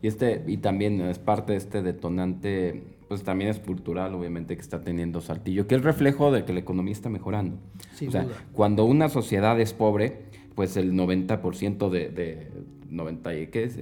Y 0.02 0.08
este, 0.08 0.44
y 0.46 0.58
también 0.58 1.00
es 1.02 1.18
parte 1.18 1.52
de 1.52 1.58
este 1.58 1.82
detonante, 1.82 2.82
pues 3.08 3.22
también 3.22 3.50
es 3.50 3.58
cultural, 3.58 4.14
obviamente, 4.14 4.54
que 4.54 4.62
está 4.62 4.80
teniendo 4.80 5.20
Saltillo, 5.20 5.66
que 5.66 5.74
es 5.74 5.82
reflejo 5.82 6.32
de 6.32 6.44
que 6.44 6.52
la 6.52 6.60
economía 6.60 6.92
está 6.92 7.08
mejorando. 7.08 7.58
Sin 7.94 8.08
o 8.08 8.12
sea, 8.12 8.22
duda. 8.24 8.34
cuando 8.52 8.84
una 8.84 9.08
sociedad 9.08 9.60
es 9.60 9.72
pobre, 9.72 10.22
pues 10.54 10.76
el 10.76 10.92
90% 10.92 11.90
de, 11.90 12.08
de 12.08 12.48
90 12.90 13.34
y 13.34 13.46
qué 13.48 13.64
es, 13.64 13.78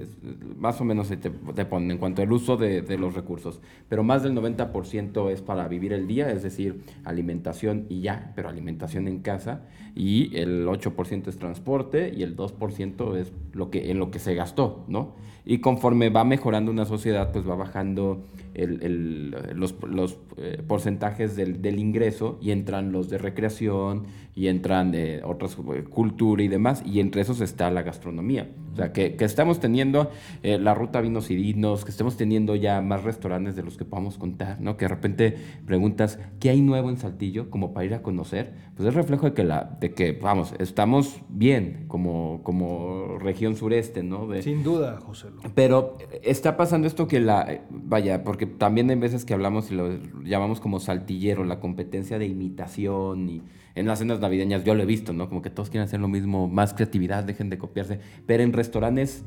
más 0.57 0.81
o 0.81 0.85
menos 0.85 1.09
se 1.09 1.17
te, 1.17 1.31
te 1.31 1.65
ponen 1.65 1.93
en 1.93 1.99
cuanto 1.99 2.23
al 2.23 2.33
uso 2.33 2.57
de, 2.57 2.83
de 2.83 2.99
los 2.99 3.15
recursos, 3.15 3.61
pero 3.89 4.05
más 4.05 4.23
del 4.23 4.35
90% 4.35 5.31
es 5.31 5.43
para 5.43 5.67
vivir 5.69 5.93
el 5.93 6.07
día, 6.07 6.31
es 6.31 6.43
decir, 6.43 6.83
alimentación 7.05 7.87
y 7.89 8.01
ya, 8.01 8.33
pero 8.35 8.49
alimentación 8.49 9.09
en 9.09 9.21
casa, 9.21 9.63
y 9.95 10.37
el 10.37 10.67
8% 10.67 11.27
es 11.27 11.39
transporte 11.39 12.13
y 12.17 12.23
el 12.23 12.37
2% 12.37 13.17
es 13.17 13.33
lo 13.53 13.71
que, 13.71 13.91
en 13.91 13.99
lo 13.99 14.11
que 14.11 14.21
se 14.21 14.35
gastó, 14.35 14.85
¿no? 14.87 15.15
Y 15.45 15.59
conforme 15.59 16.11
va 16.11 16.25
mejorando 16.25 16.71
una 16.71 16.85
sociedad, 16.85 17.33
pues 17.33 17.49
va 17.49 17.57
bajando 17.57 18.25
el- 18.59 18.83
el- 18.83 19.31
los, 19.55 19.75
los, 19.89 20.19
eh, 20.37 20.63
porcentajes 20.67 21.37
del, 21.37 21.63
del 21.63 21.79
ingreso 21.79 22.39
y 22.41 22.51
entran 22.51 22.93
los 22.93 23.09
de 23.11 23.19
recreación 23.19 24.05
y 24.35 24.49
entran 24.49 24.93
de 24.93 25.21
otras 25.25 25.57
eh, 25.75 25.85
cultura 25.85 26.43
y 26.43 26.49
demás, 26.49 26.83
y 26.87 27.01
entre 27.01 27.23
esos 27.23 27.41
está 27.41 27.71
la 27.71 27.83
gastronomía. 27.83 28.49
O 28.73 28.77
sea, 28.77 28.93
que, 28.93 29.17
que 29.17 29.25
estamos 29.25 29.59
teniendo 29.59 30.11
eh, 30.45 30.59
la 30.59 30.73
ruta 30.75 31.01
Vinos 31.01 31.31
y 31.33 31.35
Dinos, 31.35 31.85
que 31.85 31.91
estemos 31.91 32.17
teniendo 32.17 32.55
ya 32.55 32.81
más 32.81 33.03
restaurantes 33.03 33.57
de 33.57 33.65
los 33.65 33.77
que 33.77 33.85
podamos 33.85 34.17
contar, 34.19 34.61
¿no? 34.61 34.77
Que 34.77 34.85
de 34.85 34.89
repente 34.91 35.37
preguntas, 35.67 36.21
¿qué 36.39 36.51
hay 36.51 36.61
nuevo 36.63 36.89
en 36.89 36.97
Saltillo? 36.97 37.51
Como 37.51 37.73
para 37.73 37.87
ir 37.87 37.95
a 37.95 38.03
conocer, 38.03 38.53
pues 38.77 38.89
es 38.89 38.95
reflejo 38.95 39.27
de 39.27 39.33
que, 39.35 39.43
la, 39.43 39.77
de 39.81 39.93
que 39.95 40.13
vamos, 40.13 40.55
estamos 40.61 41.21
bien 41.29 41.87
como, 41.89 42.43
como 42.45 43.19
región 43.19 43.57
sureste, 43.57 44.05
¿no? 44.05 44.29
De, 44.29 44.43
Sin 44.43 44.63
duda, 44.63 45.01
José. 45.01 45.29
Lu. 45.31 45.41
pero 45.57 45.97
está 46.23 46.57
pasando 46.57 46.87
esto 46.87 47.09
que 47.09 47.19
la, 47.19 47.63
vaya, 47.71 48.23
porque 48.23 48.48
también 48.49 48.91
hay 48.91 48.97
veces 48.97 49.25
que 49.25 49.35
hablamos 49.35 49.71
y 49.71 49.75
lo 49.75 49.99
llamamos 50.25 50.61
como 50.61 50.81
saltillero, 50.81 51.45
la 51.45 51.61
competencia 51.61 52.19
de 52.19 52.27
imitación 52.27 53.29
y 53.29 53.43
en 53.75 53.87
las 53.87 54.01
cenas 54.01 54.21
navideñas 54.21 54.65
yo 54.65 54.75
lo 54.75 54.83
he 54.83 54.87
visto, 54.87 55.13
¿no? 55.13 55.29
Como 55.29 55.43
que 55.43 55.51
todos 55.51 55.71
quieren 55.71 55.87
hacer 55.87 56.01
lo 56.01 56.09
mismo, 56.09 56.49
más 56.49 56.75
creatividad, 56.75 57.25
dejen 57.25 57.51
de 57.51 57.59
copiarse, 57.59 58.01
pero 58.27 58.43
en 58.43 58.53
restaurantes 58.53 59.25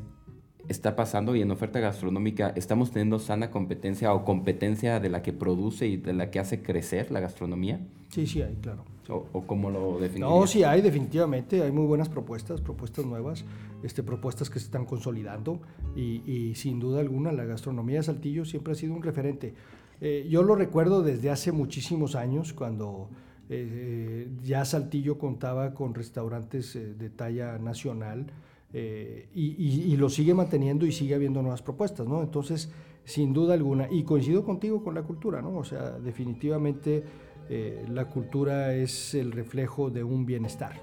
está 0.68 0.94
pasando 0.96 1.34
y 1.36 1.42
en 1.42 1.50
oferta 1.50 1.80
gastronómica 1.80 2.52
estamos 2.56 2.90
teniendo 2.90 3.18
sana 3.18 3.50
competencia 3.50 4.12
o 4.14 4.24
competencia 4.24 5.00
de 5.00 5.08
la 5.08 5.22
que 5.22 5.32
produce 5.32 5.86
y 5.88 5.96
de 5.96 6.12
la 6.12 6.30
que 6.30 6.38
hace 6.38 6.62
crecer 6.62 7.10
la 7.10 7.20
gastronomía, 7.20 7.80
Sí, 8.10 8.26
sí 8.26 8.42
hay, 8.42 8.54
claro. 8.56 8.84
o, 9.08 9.26
o 9.32 9.42
cómo 9.46 9.70
lo 9.70 9.98
definirías? 9.98 10.30
No, 10.30 10.46
sí 10.46 10.62
hay, 10.64 10.82
definitivamente. 10.82 11.62
Hay 11.62 11.72
muy 11.72 11.86
buenas 11.86 12.08
propuestas, 12.10 12.60
propuestas 12.60 13.06
nuevas, 13.06 13.44
este, 13.82 14.02
propuestas 14.02 14.50
que 14.50 14.58
se 14.58 14.66
están 14.66 14.84
consolidando 14.84 15.60
y, 15.96 16.22
y 16.30 16.54
sin 16.54 16.78
duda 16.78 17.00
alguna 17.00 17.32
la 17.32 17.44
gastronomía 17.44 17.96
de 17.98 18.02
Saltillo 18.02 18.44
siempre 18.44 18.72
ha 18.74 18.76
sido 18.76 18.92
un 18.94 19.02
referente. 19.02 19.54
Eh, 20.02 20.26
yo 20.28 20.42
lo 20.42 20.54
recuerdo 20.56 21.02
desde 21.02 21.30
hace 21.30 21.52
muchísimos 21.52 22.14
años 22.14 22.52
cuando 22.52 23.08
eh, 23.48 24.28
ya 24.42 24.64
Saltillo 24.64 25.18
contaba 25.18 25.74
con 25.74 25.94
restaurantes 25.94 26.76
eh, 26.76 26.94
de 26.94 27.08
talla 27.10 27.58
nacional 27.58 28.26
eh, 28.72 29.28
y, 29.34 29.50
y- 29.58 29.92
y 29.92 29.96
lo 29.96 30.08
sigue 30.08 30.34
manteniendo 30.34 30.86
y 30.86 30.92
sigue 30.92 31.14
habiendo 31.14 31.42
nuevas 31.42 31.62
propuestas, 31.62 32.06
¿no? 32.06 32.22
Entonces, 32.22 32.70
sin 33.04 33.32
duda 33.32 33.54
alguna, 33.54 33.88
y 33.90 34.04
coincido 34.04 34.44
contigo 34.44 34.82
con 34.82 34.94
la 34.94 35.02
cultura, 35.02 35.42
¿no? 35.42 35.56
O 35.56 35.64
sea, 35.64 35.98
definitivamente 35.98 37.04
eh, 37.48 37.84
la 37.88 38.06
cultura 38.06 38.74
es 38.74 39.14
el 39.14 39.32
reflejo 39.32 39.90
de 39.90 40.04
un 40.04 40.24
bienestar. 40.24 40.80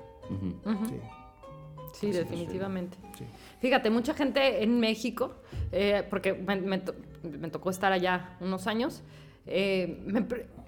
Sí, 1.94 2.12
definitivamente. 2.12 2.98
Fíjate, 3.60 3.90
mucha 3.90 4.14
gente 4.14 4.64
en 4.64 4.80
México, 4.80 5.34
eh, 5.72 6.04
porque 6.10 6.34
me, 6.34 7.50
tocó 7.50 7.70
estar 7.72 7.92
allá 7.92 8.38
unos 8.40 8.68
años, 8.68 9.02
eh, 9.50 9.98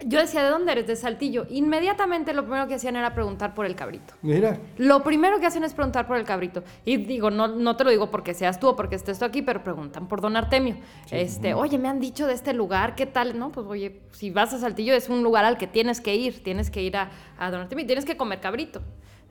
yo 0.05 0.19
decía, 0.19 0.43
¿de 0.43 0.49
dónde 0.49 0.71
eres? 0.71 0.87
De 0.87 0.95
Saltillo. 0.95 1.45
Inmediatamente 1.49 2.33
lo 2.33 2.43
primero 2.43 2.67
que 2.67 2.75
hacían 2.75 2.95
era 2.95 3.13
preguntar 3.13 3.53
por 3.53 3.65
el 3.65 3.75
cabrito. 3.75 4.13
Mira. 4.21 4.59
Lo 4.77 5.03
primero 5.03 5.39
que 5.39 5.45
hacen 5.45 5.63
es 5.63 5.73
preguntar 5.73 6.07
por 6.07 6.17
el 6.17 6.23
cabrito. 6.23 6.63
Y 6.85 6.97
digo, 6.97 7.29
no, 7.29 7.47
no 7.47 7.77
te 7.77 7.83
lo 7.83 7.91
digo 7.91 8.09
porque 8.09 8.33
seas 8.33 8.59
tú 8.59 8.69
o 8.69 8.75
porque 8.75 8.95
estés 8.95 9.19
tú 9.19 9.25
aquí, 9.25 9.41
pero 9.41 9.63
preguntan 9.63 10.07
por 10.07 10.21
Don 10.21 10.35
Artemio. 10.35 10.77
Este, 11.11 11.53
oye, 11.53 11.77
me 11.77 11.87
han 11.87 11.99
dicho 11.99 12.25
de 12.25 12.33
este 12.33 12.53
lugar, 12.53 12.95
¿qué 12.95 13.05
tal? 13.05 13.37
No, 13.37 13.51
pues 13.51 13.67
oye, 13.67 14.01
si 14.11 14.31
vas 14.31 14.53
a 14.53 14.59
Saltillo 14.59 14.93
es 14.95 15.09
un 15.09 15.23
lugar 15.23 15.45
al 15.45 15.57
que 15.57 15.67
tienes 15.67 16.01
que 16.01 16.15
ir, 16.15 16.43
tienes 16.43 16.71
que 16.71 16.81
ir 16.81 16.97
a, 16.97 17.11
a 17.37 17.51
Don 17.51 17.61
Artemio 17.61 17.83
y 17.83 17.87
tienes 17.87 18.05
que 18.05 18.17
comer 18.17 18.39
cabrito. 18.39 18.81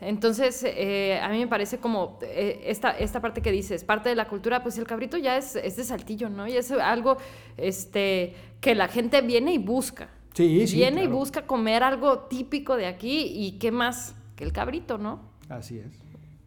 Entonces, 0.00 0.64
eh, 0.64 1.20
a 1.22 1.28
mí 1.28 1.38
me 1.38 1.46
parece 1.46 1.78
como 1.78 2.18
eh, 2.22 2.62
esta, 2.64 2.90
esta 2.90 3.20
parte 3.20 3.42
que 3.42 3.52
dices, 3.52 3.84
parte 3.84 4.08
de 4.08 4.14
la 4.14 4.26
cultura, 4.28 4.62
pues 4.62 4.78
el 4.78 4.86
cabrito 4.86 5.18
ya 5.18 5.36
es, 5.36 5.56
es 5.56 5.76
de 5.76 5.84
saltillo, 5.84 6.30
¿no? 6.30 6.48
Y 6.48 6.56
es 6.56 6.70
algo 6.70 7.18
este, 7.56 8.34
que 8.60 8.74
la 8.74 8.88
gente 8.88 9.20
viene 9.20 9.52
y 9.52 9.58
busca. 9.58 10.08
Sí, 10.32 10.66
sí. 10.66 10.76
Viene 10.76 11.04
y 11.04 11.06
busca 11.06 11.46
comer 11.46 11.82
algo 11.82 12.20
típico 12.20 12.76
de 12.76 12.86
aquí 12.86 13.26
y 13.26 13.58
qué 13.58 13.70
más 13.70 14.14
que 14.36 14.44
el 14.44 14.52
cabrito, 14.52 14.96
¿no? 14.96 15.20
Así 15.48 15.78
es. 15.78 15.98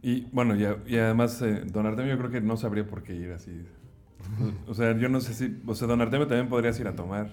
Y 0.01 0.21
bueno, 0.31 0.55
y, 0.55 0.97
además, 0.97 1.41
eh, 1.41 1.61
don 1.65 1.85
Artemio 1.85 2.13
yo 2.13 2.19
creo 2.19 2.31
que 2.31 2.41
no 2.41 2.57
sabría 2.57 2.87
por 2.87 3.03
qué 3.03 3.13
ir 3.13 3.31
así. 3.31 3.51
O 4.67 4.73
sea, 4.73 4.97
yo 4.97 5.09
no 5.09 5.19
sé 5.19 5.33
si, 5.33 5.61
o 5.67 5.75
sea, 5.75 5.87
don 5.87 6.01
Artemio 6.01 6.27
también 6.27 6.49
podrías 6.49 6.79
ir 6.79 6.87
a 6.87 6.95
tomar, 6.95 7.29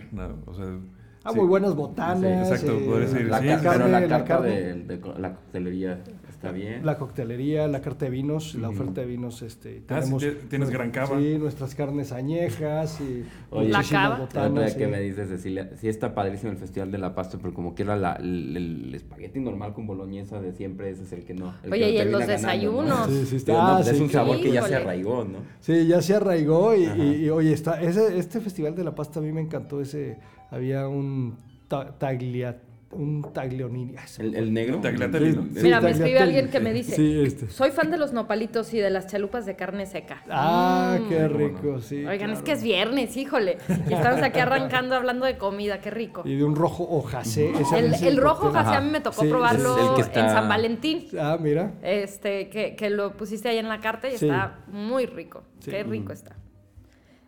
o 0.47 0.55
sea... 0.55 0.79
Ah, 1.23 1.33
muy 1.33 1.47
buenas 1.47 1.75
botanas. 1.75 2.49
Sí, 2.49 2.53
exacto. 2.55 2.99
La, 3.29 3.41
pero 3.41 3.89
la 3.89 4.09
carta 4.09 4.41
de, 4.41 4.75
de, 4.75 5.00
la 5.19 5.35
coctelería 5.35 5.99
Está 6.40 6.52
bien. 6.52 6.87
La 6.87 6.97
coctelería, 6.97 7.68
la 7.68 7.82
carta 7.82 8.06
de 8.06 8.11
vinos, 8.11 8.54
la 8.54 8.70
oferta 8.70 9.02
de 9.02 9.06
vinos, 9.06 9.42
este, 9.42 9.82
ah, 9.90 10.00
tenemos, 10.00 10.25
tienes 10.49 10.70
gran 10.70 10.90
cava. 10.90 11.18
Sí, 11.18 11.37
nuestras 11.38 11.75
carnes 11.75 12.12
añejas 12.12 12.99
y 13.02 13.26
Oye, 13.50 13.68
la 13.68 13.85
cava. 13.85 14.20
Botanas, 14.20 14.75
que 14.75 14.87
me 14.87 15.00
dices, 15.00 15.28
Cecilia, 15.28 15.68
sí 15.76 15.87
está 15.90 16.14
padrísimo 16.14 16.50
el 16.50 16.56
Festival 16.56 16.90
de 16.90 16.97
la 16.97 17.14
Pasta, 17.14 17.37
pero 17.37 17.52
como 17.52 17.75
que 17.75 17.82
era 17.82 17.94
la, 17.94 18.14
el, 18.14 18.90
espagueti 18.94 19.38
normal 19.38 19.75
con 19.75 19.87
boloñesa 19.87 20.40
de 20.40 20.54
siempre, 20.54 20.88
ese 20.88 21.02
es 21.02 21.12
el 21.12 21.26
que 21.26 21.35
no. 21.35 21.52
Oye, 21.70 21.90
y 21.90 21.99
en 21.99 22.11
los 22.11 22.26
desayunos. 22.26 23.11
Sí, 23.11 23.26
sí, 23.26 23.37
está. 23.37 23.76
Pues 23.76 23.88
es 23.88 24.00
un 24.00 24.09
sabor 24.09 24.40
que 24.40 24.50
ya 24.50 24.62
se 24.62 24.76
arraigó, 24.76 25.25
¿no? 25.25 25.40
Sí, 25.61 25.88
ya 25.88 26.00
se 26.00 26.14
arraigó 26.14 26.75
y, 26.75 26.85
y, 26.85 27.28
oye, 27.28 27.52
está, 27.52 27.82
ese, 27.82 28.16
este 28.16 28.40
Festival 28.40 28.75
de 28.75 28.85
la 28.85 28.94
Pasta 28.94 29.20
a 29.20 29.23
mí 29.23 29.30
me 29.30 29.42
encantó 29.42 29.82
ese, 29.82 30.16
había 30.50 30.88
un 30.88 31.37
tagliat 31.68 32.70
un 32.92 33.32
taglionini. 33.32 33.94
¿El, 34.18 34.35
¿El, 34.35 34.52
negro? 34.52 34.80
Mira, 34.80 35.80
me 35.80 35.90
escribe 35.90 36.18
alguien 36.18 36.50
que 36.50 36.59
me 36.59 36.73
dice, 36.73 37.23
este. 37.23 37.49
soy 37.49 37.70
fan 37.70 37.90
de 37.90 37.97
los 37.97 38.12
nopalitos 38.12 38.75
y 38.75 38.78
de 38.78 38.90
las 38.90 39.06
chalupas 39.06 39.47
de 39.47 39.54
carne 39.54 39.87
seca. 39.87 40.23
Ah, 40.28 40.99
mm. 41.00 41.09
qué 41.09 41.28
rico, 41.28 41.80
sí. 41.80 42.04
Oigan, 42.04 42.30
es 42.30 42.42
que 42.42 42.52
es 42.52 42.62
viernes, 42.62 43.16
híjole. 43.16 43.59
Y 43.88 43.94
estamos 43.94 44.23
aquí 44.23 44.40
arrancando 44.40 44.97
hablando 44.97 45.25
de 45.25 45.38
comida, 45.38 45.80
qué 45.80 45.90
rico. 45.90 46.23
Y 46.25 46.37
de 46.37 46.44
un 46.44 46.56
rojo 46.56 46.85
ojacé. 46.85 47.52
El, 47.76 47.94
el, 47.94 48.16
rojo 48.16 48.49
ojacé 48.49 48.75
a 48.75 48.80
mí 48.80 48.90
me 48.90 49.00
tocó 49.00 49.23
probarlo 49.23 49.99
en 49.99 50.12
San 50.12 50.49
Valentín. 50.49 51.06
Ah, 51.18 51.38
mira. 51.40 51.75
Este, 51.82 52.49
que, 52.49 52.75
que 52.75 52.90
lo 52.90 53.16
pusiste 53.16 53.49
ahí 53.49 53.59
en 53.59 53.68
la 53.68 53.80
carta 53.80 54.09
y 54.09 54.14
está 54.14 54.64
muy 54.66 55.06
rico. 55.06 55.44
Qué 55.64 55.85
rico 55.85 56.12
está. 56.12 56.37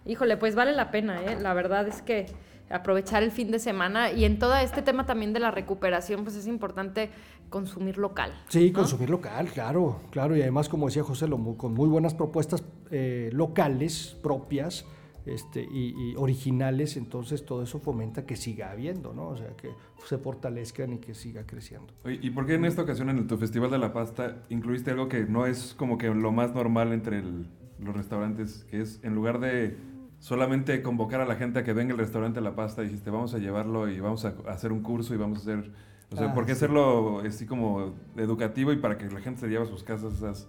Híjole, 0.04 0.37
pues 0.37 0.57
vale 0.57 0.73
la 0.73 0.90
pena, 0.90 1.23
¿eh? 1.23 1.38
La 1.40 1.54
verdad 1.54 1.87
es 1.87 2.02
que 2.02 2.26
aprovechar 2.73 3.23
el 3.23 3.31
fin 3.31 3.50
de 3.50 3.59
semana 3.59 4.12
y 4.12 4.25
en 4.25 4.38
todo 4.38 4.55
este 4.57 4.83
tema 4.83 5.07
también 5.07 5.33
de 5.33 5.41
la 5.41 5.50
recuperación, 5.50 6.25
pues 6.25 6.37
es 6.37 6.47
importante 6.47 7.11
consumir 7.50 7.99
local. 7.99 8.33
Sí, 8.49 8.73
consumir 8.73 9.11
local, 9.11 9.49
claro, 9.49 10.00
claro, 10.11 10.37
y 10.37 10.43
además, 10.43 10.69
como 10.69 10.87
decía 10.87 11.05
José, 11.05 11.26
con 11.57 11.75
muy 11.75 11.88
buenas 11.88 12.14
propuestas 12.14 12.64
eh, 12.91 13.31
locales, 13.33 14.17
propias, 14.23 14.87
este, 15.25 15.62
y, 15.62 16.17
originales, 16.17 16.97
entonces 16.97 17.45
todo 17.45 17.62
eso 17.62 17.79
fomenta 17.79 18.26
que 18.26 18.35
siga 18.35 18.73
habiendo, 18.73 19.12
¿no? 19.12 19.29
O 19.29 19.37
sea, 19.37 19.57
que 19.57 19.71
se 20.05 20.19
fortalezcan 20.19 20.95
y 20.95 20.99
que 20.99 21.14
siga 21.14 21.47
creciendo. 21.47 21.93
¿Y 22.05 22.31
por 22.31 22.47
qué 22.47 22.55
en 22.55 22.64
esta 22.64 22.83
ocasión 22.83 23.09
en 23.09 23.26
tu 23.29 23.37
Festival 23.37 23.71
de 23.71 23.79
la 23.79 23.93
Pasta 23.93 24.43
incluiste 24.49 24.91
algo 24.91 25.09
que 25.09 25.25
no 25.25 25.47
es 25.47 25.75
como 25.75 25.97
que 25.97 26.09
lo 26.09 26.33
más 26.33 26.55
normal 26.55 26.93
entre 26.93 27.23
los 27.23 27.95
restaurantes, 27.95 28.64
que 28.69 28.81
es 28.81 28.99
en 29.05 29.14
lugar 29.14 29.38
de 29.38 29.76
solamente 30.23 30.83
convocar 30.83 31.21
a 31.21 31.26
la 31.26 31.35
gente 31.35 31.59
a 31.59 31.64
que 31.64 31.73
venga 31.73 31.93
al 31.93 31.99
restaurante 31.99 32.41
La 32.41 32.55
Pasta 32.55 32.83
y 32.83 32.85
dijiste, 32.85 33.11
vamos 33.11 33.35
a 33.35 33.38
llevarlo 33.38 33.88
y 33.88 33.99
vamos 33.99 34.25
a 34.25 34.35
hacer 34.47 34.71
un 34.71 34.81
curso 34.81 35.14
y 35.14 35.17
vamos 35.17 35.38
a 35.38 35.43
hacer... 35.43 35.73
O 36.12 36.17
sea, 36.17 36.29
ah, 36.31 36.35
¿por 36.35 36.47
qué 36.47 36.52
hacerlo 36.52 37.23
así 37.26 37.45
como 37.45 37.95
educativo 38.17 38.73
y 38.73 38.76
para 38.76 38.99
que 38.99 39.11
la 39.11 39.21
gente 39.21 39.41
se 39.41 39.49
lleve 39.49 39.64
a 39.64 39.67
sus 39.67 39.83
casas 39.83 40.14
esas, 40.14 40.47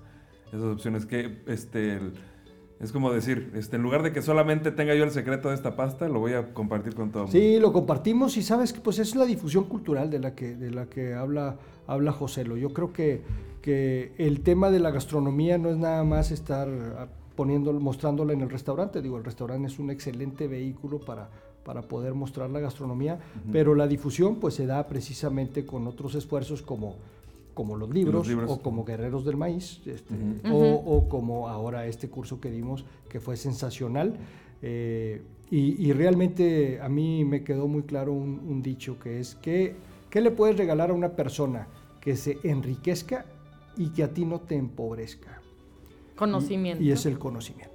esas 0.49 0.63
opciones? 0.65 1.07
Que 1.07 1.41
este... 1.47 1.99
es 2.79 2.91
como 2.91 3.11
decir, 3.11 3.51
este, 3.55 3.77
en 3.77 3.81
lugar 3.81 4.03
de 4.03 4.11
que 4.11 4.21
solamente 4.21 4.71
tenga 4.71 4.93
yo 4.93 5.05
el 5.05 5.09
secreto 5.09 5.49
de 5.49 5.55
esta 5.55 5.75
pasta, 5.75 6.07
lo 6.07 6.19
voy 6.19 6.33
a 6.33 6.53
compartir 6.53 6.93
con 6.93 7.11
todo 7.11 7.23
el. 7.23 7.29
Sí, 7.29 7.57
lo 7.59 7.73
compartimos 7.73 8.37
y 8.37 8.43
sabes 8.43 8.73
que 8.73 8.79
pues 8.79 8.99
es 8.99 9.15
la 9.15 9.25
difusión 9.25 9.63
cultural 9.63 10.11
de 10.11 10.19
la 10.19 10.35
que, 10.35 10.55
de 10.55 10.69
la 10.69 10.85
que 10.85 11.15
habla, 11.15 11.57
habla 11.87 12.11
José. 12.11 12.45
Yo 12.45 12.73
creo 12.73 12.93
que, 12.93 13.23
que 13.63 14.13
el 14.19 14.41
tema 14.41 14.69
de 14.69 14.79
la 14.79 14.91
gastronomía 14.91 15.57
no 15.57 15.71
es 15.71 15.77
nada 15.77 16.03
más 16.03 16.29
estar 16.29 16.67
poniéndolo, 17.35 17.79
mostrándola 17.79 18.33
en 18.33 18.41
el 18.41 18.49
restaurante. 18.49 19.01
Digo, 19.01 19.17
el 19.17 19.23
restaurante 19.23 19.67
es 19.67 19.79
un 19.79 19.89
excelente 19.89 20.47
vehículo 20.47 20.99
para, 20.99 21.29
para 21.63 21.81
poder 21.81 22.13
mostrar 22.13 22.49
la 22.49 22.59
gastronomía, 22.59 23.19
pero 23.51 23.75
la 23.75 23.87
difusión 23.87 24.35
pues 24.35 24.53
se 24.55 24.65
da 24.65 24.85
precisamente 24.87 25.65
con 25.65 25.87
otros 25.87 26.15
esfuerzos 26.15 26.61
como, 26.61 26.95
como 27.53 27.75
los 27.77 27.89
libros, 27.89 28.27
o 28.47 28.61
como 28.61 28.83
Guerreros 28.83 29.25
del 29.25 29.37
Maíz, 29.37 29.81
este, 29.85 30.13
o, 30.51 31.07
como 31.09 31.47
ahora 31.47 31.85
este 31.87 32.09
curso 32.09 32.39
que 32.39 32.51
dimos 32.51 32.85
que 33.09 33.19
fue 33.19 33.37
sensacional. 33.37 34.17
Eh, 34.61 35.21
y, 35.51 35.93
realmente 35.93 36.81
a 36.81 36.89
mí 36.89 37.23
me 37.25 37.43
quedó 37.43 37.67
muy 37.67 37.83
claro 37.83 38.11
un, 38.11 38.61
dicho 38.63 38.97
que 38.97 39.19
es 39.19 39.35
que, 39.35 39.75
¿qué 40.09 40.19
le 40.19 40.31
puedes 40.31 40.57
regalar 40.57 40.89
a 40.89 40.93
una 40.93 41.09
persona 41.09 41.67
que 42.01 42.15
se 42.15 42.39
enriquezca 42.43 43.25
y 43.77 43.89
que 43.89 44.01
a 44.01 44.11
ti 44.11 44.25
no 44.25 44.39
te 44.39 44.55
empobrezca? 44.55 45.42
Conocimiento. 46.15 46.83
Y, 46.83 46.91
es 46.91 47.05
el 47.05 47.17
conocimiento. 47.19 47.73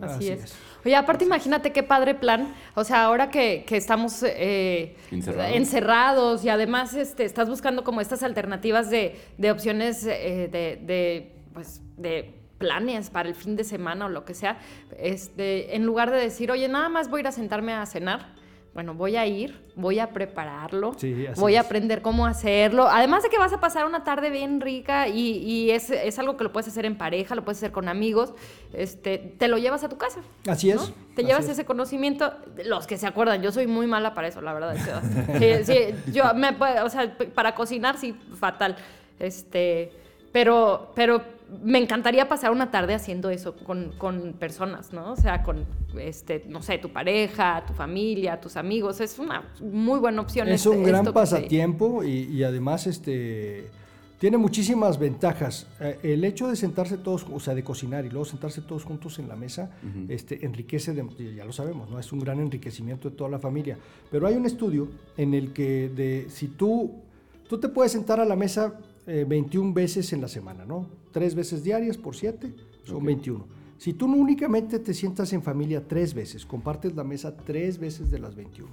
Así, 0.00 0.28
es. 0.28 0.54
Oye, 0.84 0.94
aparte 0.94 1.24
imagínate 1.24 1.72
qué 1.72 1.82
padre 1.82 2.14
plan. 2.14 2.54
O 2.74 2.84
sea, 2.84 3.04
ahora 3.04 3.30
que, 3.30 3.64
estamos 3.70 4.22
eh, 4.22 4.96
encerrados. 5.10 6.44
y 6.44 6.48
además 6.48 6.94
este, 6.94 7.24
estás 7.24 7.48
buscando 7.48 7.84
como 7.84 8.00
estas 8.00 8.22
alternativas 8.22 8.90
de, 8.90 9.16
opciones 9.50 10.04
eh, 10.06 10.48
de, 10.50 10.80
de, 10.84 11.34
pues, 11.52 11.82
de 11.96 12.36
planes 12.58 13.10
para 13.10 13.28
el 13.28 13.34
fin 13.34 13.56
de 13.56 13.64
semana 13.64 14.06
o 14.06 14.08
lo 14.08 14.24
que 14.24 14.34
sea, 14.34 14.58
este, 14.98 15.76
en 15.76 15.84
lugar 15.84 16.10
de 16.10 16.18
decir, 16.18 16.50
oye, 16.50 16.68
nada 16.68 16.88
más 16.88 17.10
voy 17.10 17.18
a 17.18 17.20
ir 17.20 17.26
a 17.28 17.32
sentarme 17.32 17.72
a 17.72 17.84
cenar, 17.86 18.34
bueno, 18.76 18.92
voy 18.92 19.16
a 19.16 19.24
ir, 19.24 19.58
voy 19.74 20.00
a 20.00 20.10
prepararlo, 20.10 20.94
voy 21.36 21.56
a 21.56 21.62
aprender 21.62 22.02
cómo 22.02 22.26
hacerlo. 22.26 22.86
Además 22.86 23.22
de 23.22 23.30
que 23.30 23.38
vas 23.38 23.54
a 23.54 23.58
pasar 23.58 23.86
una 23.86 24.04
tarde 24.04 24.28
bien 24.28 24.60
rica 24.60 25.08
y, 25.08 25.70
es, 25.70 26.18
algo 26.18 26.36
que 26.36 26.44
lo 26.44 26.52
puedes 26.52 26.68
hacer 26.68 26.84
en 26.84 26.98
pareja, 26.98 27.34
lo 27.34 27.42
puedes 27.42 27.56
hacer 27.56 27.72
con 27.72 27.88
amigos, 27.88 28.34
este, 28.74 29.16
te 29.16 29.48
lo 29.48 29.56
llevas 29.56 29.82
a 29.82 29.88
tu 29.88 29.96
casa. 29.96 30.20
Así 30.46 30.68
es. 30.68 30.92
Te 31.14 31.24
llevas 31.24 31.48
ese 31.48 31.64
conocimiento, 31.64 32.34
los 32.66 32.86
que 32.86 32.98
se 32.98 33.06
acuerdan, 33.06 33.40
yo 33.40 33.50
soy 33.50 33.66
muy 33.66 33.86
mala 33.86 34.12
para 34.12 34.28
eso, 34.28 34.42
la 34.42 34.52
verdad. 34.52 34.76
sí, 35.38 35.64
sí, 35.64 36.12
yo 36.12 36.34
me, 36.34 36.50
o 36.82 36.90
sea, 36.90 37.16
para 37.34 37.54
cocinar 37.54 37.96
sí, 37.96 38.12
fatal. 38.38 38.76
Este, 39.18 39.90
pero, 40.32 40.92
pero 40.94 41.22
me 41.62 41.78
encantaría 41.78 42.28
pasar 42.28 42.50
una 42.50 42.70
tarde 42.70 42.94
haciendo 42.94 43.30
eso 43.30 43.56
con, 43.56 43.92
con, 43.98 44.32
personas, 44.32 44.92
¿no? 44.92 45.12
O 45.12 45.16
sea, 45.16 45.42
con, 45.42 45.64
este, 45.98 46.44
no 46.48 46.60
sé, 46.60 46.78
tu 46.78 46.90
pareja, 46.90 47.64
tu 47.66 47.72
familia, 47.72 48.40
tus 48.40 48.56
amigos. 48.56 49.00
Es 49.00 49.18
una 49.18 49.44
muy 49.60 50.00
buena 50.00 50.22
opción. 50.22 50.48
Es 50.48 50.66
un 50.66 50.82
gran 50.82 51.04
pasatiempo 51.12 52.02
y, 52.02 52.24
y, 52.24 52.42
además 52.42 52.86
este, 52.86 53.70
tiene 54.18 54.38
muchísimas 54.38 54.98
ventajas. 54.98 55.66
Eh, 55.80 55.98
el 56.02 56.24
hecho 56.24 56.48
de 56.48 56.56
sentarse 56.56 56.96
todos, 56.96 57.26
o 57.30 57.38
sea, 57.38 57.54
de 57.54 57.62
cocinar 57.62 58.04
y 58.04 58.08
luego 58.10 58.24
sentarse 58.24 58.62
todos 58.62 58.84
juntos 58.84 59.18
en 59.18 59.28
la 59.28 59.36
mesa, 59.36 59.70
este, 60.08 60.44
enriquece, 60.44 60.94
ya 61.36 61.44
lo 61.44 61.52
sabemos, 61.52 61.90
¿no? 61.90 61.98
Es 62.00 62.12
un 62.12 62.20
gran 62.20 62.40
enriquecimiento 62.40 63.10
de 63.10 63.16
toda 63.16 63.30
la 63.30 63.38
familia. 63.38 63.78
Pero 64.10 64.26
hay 64.26 64.34
un 64.34 64.46
estudio 64.46 64.88
en 65.16 65.34
el 65.34 65.52
que 65.52 65.90
de, 65.90 66.26
si 66.28 66.48
tú, 66.48 67.02
tú 67.48 67.58
te 67.58 67.68
puedes 67.68 67.92
sentar 67.92 68.18
a 68.18 68.24
la 68.24 68.36
mesa 68.36 68.74
21 69.06 69.70
eh, 69.70 69.72
veces 69.72 70.12
en 70.12 70.20
la 70.20 70.28
semana, 70.28 70.64
¿no? 70.64 70.86
Tres 71.12 71.34
veces 71.34 71.62
diarias 71.62 71.96
por 71.96 72.16
siete, 72.16 72.52
son 72.84 73.04
21. 73.04 73.46
Si 73.78 73.92
tú 73.92 74.08
no 74.08 74.16
únicamente 74.16 74.78
te 74.78 74.94
sientas 74.94 75.32
en 75.32 75.42
familia 75.42 75.86
tres 75.86 76.14
veces, 76.14 76.44
compartes 76.46 76.94
la 76.96 77.04
mesa 77.04 77.36
tres 77.36 77.78
veces 77.78 78.10
de 78.10 78.18
las 78.18 78.34
21, 78.34 78.70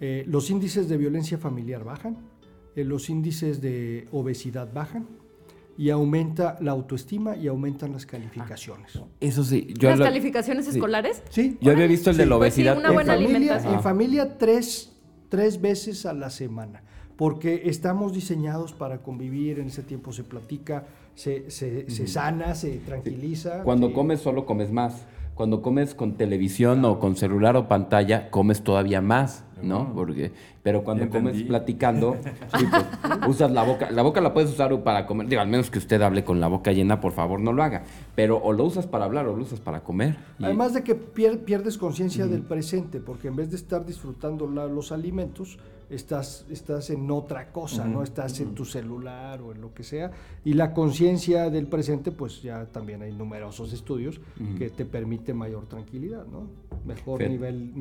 eh, 0.00 0.24
los 0.26 0.50
índices 0.50 0.88
de 0.88 0.96
violencia 0.96 1.38
familiar 1.38 1.84
bajan, 1.84 2.16
eh, 2.74 2.84
los 2.84 3.08
índices 3.08 3.60
de 3.60 4.08
obesidad 4.12 4.72
bajan, 4.72 5.06
y 5.78 5.90
aumenta 5.90 6.56
la 6.60 6.72
autoestima 6.72 7.36
y 7.36 7.48
aumentan 7.48 7.92
las 7.92 8.06
calificaciones. 8.06 8.98
Eso 9.20 9.44
sí. 9.44 9.74
¿Las 9.78 10.00
calificaciones 10.00 10.66
escolares? 10.68 11.22
Sí. 11.28 11.58
Yo 11.60 11.72
había 11.72 11.86
visto 11.86 12.08
el 12.08 12.16
de 12.16 12.24
la 12.24 12.38
pues 12.38 12.54
obesidad. 12.54 12.78
una 12.78 12.92
buena 12.92 13.14
en, 13.14 13.26
familia, 13.26 13.58
en 13.58 13.82
familia 13.82 14.38
tres, 14.38 14.92
tres 15.28 15.60
veces 15.60 16.06
a 16.06 16.14
la 16.14 16.30
semana 16.30 16.82
porque 17.16 17.62
estamos 17.64 18.12
diseñados 18.12 18.72
para 18.72 18.98
convivir, 18.98 19.58
en 19.58 19.68
ese 19.68 19.82
tiempo 19.82 20.12
se 20.12 20.22
platica, 20.22 20.84
se, 21.14 21.50
se, 21.50 21.88
se 21.90 22.06
sana, 22.06 22.54
se 22.54 22.78
tranquiliza. 22.78 23.62
Cuando 23.62 23.92
comes 23.92 24.20
solo 24.20 24.44
comes 24.44 24.70
más. 24.70 25.06
Cuando 25.34 25.60
comes 25.60 25.94
con 25.94 26.16
televisión 26.16 26.82
o 26.86 26.98
con 26.98 27.14
celular 27.14 27.56
o 27.56 27.68
pantalla, 27.68 28.30
comes 28.30 28.62
todavía 28.64 29.02
más, 29.02 29.44
¿no? 29.62 29.92
Porque, 29.94 30.32
pero 30.62 30.82
cuando 30.82 31.10
comes 31.10 31.42
platicando, 31.42 32.16
pues, 32.50 32.64
usas 33.28 33.50
la 33.50 33.62
boca. 33.62 33.90
La 33.90 34.00
boca 34.00 34.22
la 34.22 34.32
puedes 34.32 34.50
usar 34.50 34.82
para 34.82 35.04
comer. 35.04 35.28
Digo, 35.28 35.42
al 35.42 35.48
menos 35.48 35.70
que 35.70 35.76
usted 35.76 36.00
hable 36.00 36.24
con 36.24 36.40
la 36.40 36.48
boca 36.48 36.72
llena, 36.72 37.02
por 37.02 37.12
favor, 37.12 37.38
no 37.38 37.52
lo 37.52 37.62
haga. 37.62 37.84
Pero 38.14 38.38
o 38.38 38.54
lo 38.54 38.64
usas 38.64 38.86
para 38.86 39.04
hablar 39.04 39.26
o 39.26 39.36
lo 39.36 39.42
usas 39.42 39.60
para 39.60 39.84
comer. 39.84 40.16
Además 40.40 40.72
de 40.72 40.82
que 40.82 40.94
pierdes 40.94 41.76
conciencia 41.76 42.26
del 42.26 42.40
presente, 42.40 43.00
porque 43.00 43.28
en 43.28 43.36
vez 43.36 43.50
de 43.50 43.56
estar 43.56 43.84
disfrutando 43.84 44.46
los 44.46 44.90
alimentos, 44.90 45.58
estás, 45.90 46.46
estás 46.50 46.90
en 46.90 47.10
otra 47.10 47.52
cosa, 47.52 47.86
¿no? 47.86 48.02
Estás 48.02 48.40
en 48.40 48.54
tu 48.54 48.64
celular 48.64 49.40
o 49.40 49.52
en 49.52 49.60
lo 49.60 49.72
que 49.72 49.82
sea. 49.82 50.10
Y 50.44 50.54
la 50.54 50.72
conciencia 50.72 51.50
del 51.50 51.66
presente, 51.66 52.12
pues 52.12 52.42
ya 52.42 52.66
también 52.66 53.02
hay 53.02 53.12
numerosos 53.12 53.72
estudios 53.72 54.20
que 54.58 54.70
te 54.70 54.84
permite 54.84 55.34
mayor 55.34 55.66
tranquilidad, 55.66 56.26
¿no? 56.26 56.48
Mejor 56.84 57.28
nivel, 57.28 57.72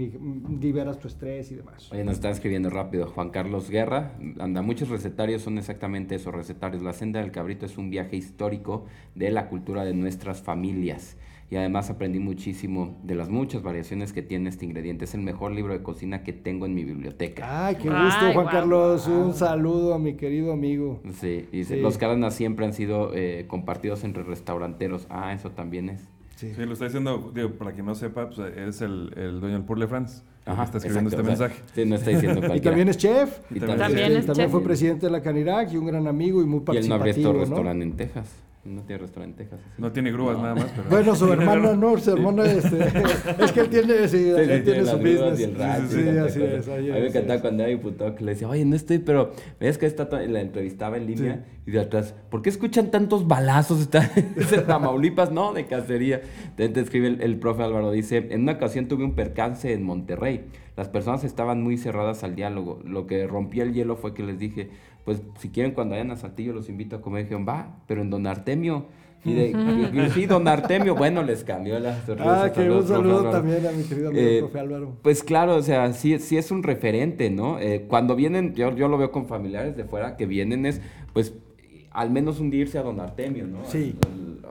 liberas 0.60 1.00
tu 1.00 1.08
estrés 1.08 1.52
y 1.52 1.56
demás. 1.56 1.92
Oye, 1.92 2.04
nos 2.04 2.16
está 2.16 2.30
escribiendo 2.30 2.70
rápido 2.70 3.08
Juan 3.08 3.30
Carlos 3.30 3.70
Guerra. 3.70 4.18
Anda, 4.40 4.62
muchos 4.62 4.90
recetarios 4.90 5.44
son 5.44 5.58
exactamente 5.58 6.16
esos 6.16 6.34
recetarios. 6.34 6.82
La 6.82 6.94
senda 6.94 7.22
del 7.22 7.32
cabrito 7.32 7.66
es 7.66 7.78
un 7.78 7.90
viaje 7.90 8.16
histórico 8.16 8.86
de 9.14 9.32
la 9.32 9.48
cultura 9.48 9.86
de 9.86 9.94
nuestras 9.94 10.42
familias 10.42 11.18
y 11.50 11.58
además 11.58 11.90
aprendí 11.90 12.20
muchísimo 12.20 13.00
de 13.04 13.16
las 13.16 13.30
muchas 13.30 13.62
variaciones 13.62 14.14
que 14.14 14.22
tiene 14.22 14.50
este 14.50 14.66
ingrediente. 14.66 15.06
Es 15.06 15.14
el 15.14 15.22
mejor 15.22 15.52
libro 15.52 15.74
de 15.74 15.84
cocina 15.84 16.24
que 16.24 16.34
tengo 16.34 16.66
en 16.66 16.74
mi 16.74 16.84
biblioteca. 16.84 17.68
Ay, 17.68 17.75
qué 17.75 17.90
gusto, 17.90 18.34
Juan 18.34 18.48
Carlos. 18.48 19.08
Un 19.08 19.34
saludo 19.34 19.94
a 19.94 20.00
mi 20.00 20.16
querido 20.16 20.52
amigo. 20.52 21.02
Sí, 21.20 21.48
y 21.52 21.64
los 21.75 21.98
Cárdenas 21.98 22.34
siempre 22.34 22.66
han 22.66 22.74
sido 22.74 23.12
eh, 23.14 23.46
compartidos 23.48 24.04
entre 24.04 24.24
restauranteros. 24.24 25.06
Ah, 25.10 25.34
eso 25.34 25.52
también 25.52 25.90
es. 25.90 26.08
Sí. 26.36 26.52
lo 26.58 26.74
está 26.74 26.86
diciendo, 26.86 27.32
digo, 27.34 27.52
para 27.52 27.72
quien 27.72 27.86
no 27.86 27.96
sepa, 27.96 28.30
pues, 28.30 28.40
es 28.40 28.82
el, 28.82 29.14
el 29.16 29.40
dueño 29.40 29.56
del 29.56 29.66
Pour 29.66 29.88
France. 29.88 30.24
Ajá, 30.46 30.64
está 30.64 30.78
escribiendo 30.78 31.10
este 31.10 31.24
mensaje. 31.24 31.56
sí, 31.74 31.86
no 31.86 31.96
está 31.96 32.12
diciendo 32.12 32.42
Y 32.56 32.60
también 32.60 32.90
es 32.90 32.98
chef. 32.98 33.40
Y 33.50 33.60
también, 33.60 34.25
también, 34.25 34.50
fue 34.50 34.64
presidente 34.64 35.06
de 35.08 35.12
la 35.12 35.22
Canirac 35.22 35.72
y 35.72 35.78
un 35.78 35.88
gran 35.88 36.08
amigo 36.08 36.42
y 36.42 36.46
muy 36.46 36.60
participativo. 36.60 37.16
Y 37.16 37.22
él 37.22 37.24
no 37.24 37.30
abrió 37.30 37.34
¿no? 37.34 37.40
restaurante 37.40 37.84
en 37.84 37.94
Texas. 37.94 38.30
No 38.66 38.82
tiene 38.82 39.04
restaurante 39.04 39.44
en 39.44 39.50
Texas. 39.50 39.68
No 39.78 39.92
tiene 39.92 40.12
grúas 40.12 40.40
nada 40.40 40.56
más. 40.56 40.66
Pero... 40.76 40.90
Bueno, 40.90 41.16
su 41.16 41.32
hermano 41.34 41.76
no, 41.76 41.98
su 42.00 42.12
hermano 42.14 42.44
este, 42.44 42.80
es 43.40 43.52
que 43.52 43.60
él 43.60 43.70
tiene, 43.70 44.08
sí, 44.08 44.30
él 44.30 44.64
tiene 44.64 44.86
su 44.86 44.98
business. 44.98 45.40
Y 45.40 45.46
sí, 45.94 46.18
así 46.18 46.44
es. 46.44 46.68
a 46.68 46.78
mí 46.78 46.90
me 46.90 47.08
encantaba 47.08 47.42
cuando 47.42 47.62
era 47.62 47.70
diputado 47.70 48.16
que 48.16 48.24
le 48.24 48.32
decía, 48.32 48.50
oye, 48.50 48.66
no 48.66 48.76
estoy, 48.76 48.98
pero 48.98 49.34
ves 49.60 49.78
que 49.78 49.86
esta 49.86 50.10
la 50.10 50.42
entrevistaba 50.42 50.98
en 50.98 51.06
línea 51.06 51.46
y 51.68 51.72
de 51.72 51.80
atrás, 51.80 52.16
¿por 52.32 52.42
qué 52.42 52.50
escuchan 52.50 52.90
tantos 52.90 53.28
balazos? 53.28 53.82
Está 53.82 54.12
en 54.16 54.66
Tamaulipas, 54.66 55.32
no, 55.32 55.54
de 55.54 55.68
cacería. 55.68 56.22
Te, 56.56 56.68
te 56.68 56.80
escribe 56.80 57.08
el, 57.08 57.22
el 57.22 57.38
profe 57.38 57.62
Álvaro, 57.62 57.92
dice, 57.92 58.28
en 58.32 58.42
una 58.42 58.54
ocasión 58.54 58.88
tuve 58.88 59.04
un 59.04 59.14
percance 59.14 59.74
en 59.74 59.84
Monterrey. 59.84 60.46
Las 60.76 60.90
personas 60.90 61.24
estaban 61.24 61.62
muy 61.62 61.78
cerradas 61.78 62.24
al 62.24 62.36
diálogo. 62.36 62.82
Lo 62.84 63.08
que 63.08 63.28
rompía 63.28 63.64
el 63.64 63.74
hielo 63.74 63.96
fue 63.96 64.14
que 64.14 64.24
les 64.24 64.38
dije, 64.38 64.70
pues 65.06 65.22
si 65.40 65.50
quieren 65.50 65.74
cuando 65.74 65.94
vayan 65.94 66.12
a 66.12 66.18
Saltillo 66.18 66.52
los 66.52 66.68
invito 66.68 66.98
a 66.98 67.02
comer. 67.02 67.24
Dijeron, 67.24 67.46
va, 67.48 67.78
pero 67.88 68.02
en 68.02 68.10
Don 68.10 68.28
Artemio. 68.28 68.88
Y 69.24 69.34
de, 69.34 70.12
sí, 70.14 70.28
don 70.28 70.48
Artemio, 70.48 70.94
bueno, 70.94 71.24
les 71.24 71.44
cambió 71.44 71.80
la 71.80 71.98
Ah, 72.20 72.52
que 72.54 72.70
un 72.70 72.88
saludo 72.88 73.32
también 73.32 73.66
a 73.66 73.72
mi 73.72 73.84
querido 73.84 74.10
amigo 74.10 74.24
eh, 74.24 74.40
profe 74.42 74.60
Álvaro. 74.60 74.98
Pues 75.02 75.24
claro, 75.24 75.56
o 75.56 75.64
sea, 75.64 75.92
sí, 75.94 76.20
sí 76.20 76.38
es 76.38 76.52
un 76.52 76.62
referente, 76.62 77.32
¿no? 77.32 77.60
Eh, 77.60 77.86
cuando 77.88 78.16
vienen, 78.16 78.54
yo, 78.54 78.76
yo 78.76 78.88
lo 78.88 79.00
veo 79.00 79.12
con 79.12 79.26
familiares 79.26 79.76
de 79.76 79.84
fuera, 79.84 80.16
que 80.16 80.28
vienen 80.28 80.68
es, 80.68 80.80
pues, 81.12 81.34
al 81.96 82.10
menos 82.10 82.42
hundirse 82.42 82.78
a 82.78 82.84
don 82.84 83.00
Artemio, 83.00 83.48
¿no? 83.48 83.60
Sí. 83.66 83.96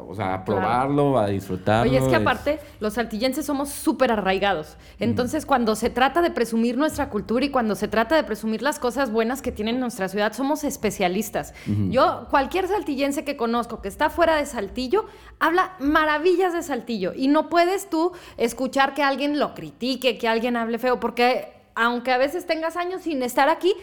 o 0.09 0.15
sea, 0.15 0.33
a 0.33 0.45
probarlo, 0.45 1.19
a 1.19 1.27
disfrutarlo. 1.29 1.91
Oye, 1.91 1.99
es 1.99 2.09
que 2.09 2.17
aparte, 2.17 2.59
los 2.81 2.95
saltillenses 2.95 3.45
somos 3.45 3.69
súper 3.69 4.11
arraigados. 4.13 4.79
Entonces, 4.99 5.45
cuando 5.45 5.77
se 5.77 5.91
trata 5.91 6.23
de 6.23 6.31
presumir 6.31 6.79
nuestra 6.79 7.11
cultura 7.11 7.45
y 7.45 7.51
cuando 7.51 7.75
se 7.75 7.87
trata 7.87 8.17
de 8.17 8.25
presumir 8.25 8.63
las 8.63 8.79
cosas 8.79 9.11
buenas 9.13 9.43
que 9.43 9.53
tiene 9.53 9.75
nuestra 9.75 10.09
ciudad, 10.09 10.33
somos 10.33 10.65
especialistas. 10.65 11.53
Yo, 11.91 12.29
cualquier 12.31 12.67
saltillense 12.67 13.25
que 13.25 13.37
conozco 13.37 13.83
que 13.83 13.89
está 13.89 14.09
fuera 14.09 14.37
de 14.37 14.47
Saltillo, 14.47 15.05
habla 15.39 15.75
maravillas 15.81 16.55
de 16.55 16.63
Saltillo. 16.63 17.13
Y 17.15 17.29
no 17.29 17.51
puedes 17.51 17.91
tú 17.91 18.13
escuchar 18.39 18.95
que 18.95 19.03
alguien 19.03 19.39
lo 19.39 19.53
critique, 19.53 20.17
que 20.17 20.29
alguien 20.29 20.57
hable 20.57 20.79
feo, 20.79 20.99
porque 20.99 21.53
aunque 21.75 22.13
a 22.13 22.19
veces 22.19 22.47
tengas 22.47 22.77
años 22.77 23.03
sin 23.03 23.23
estar 23.23 23.49
aquí, 23.49 23.75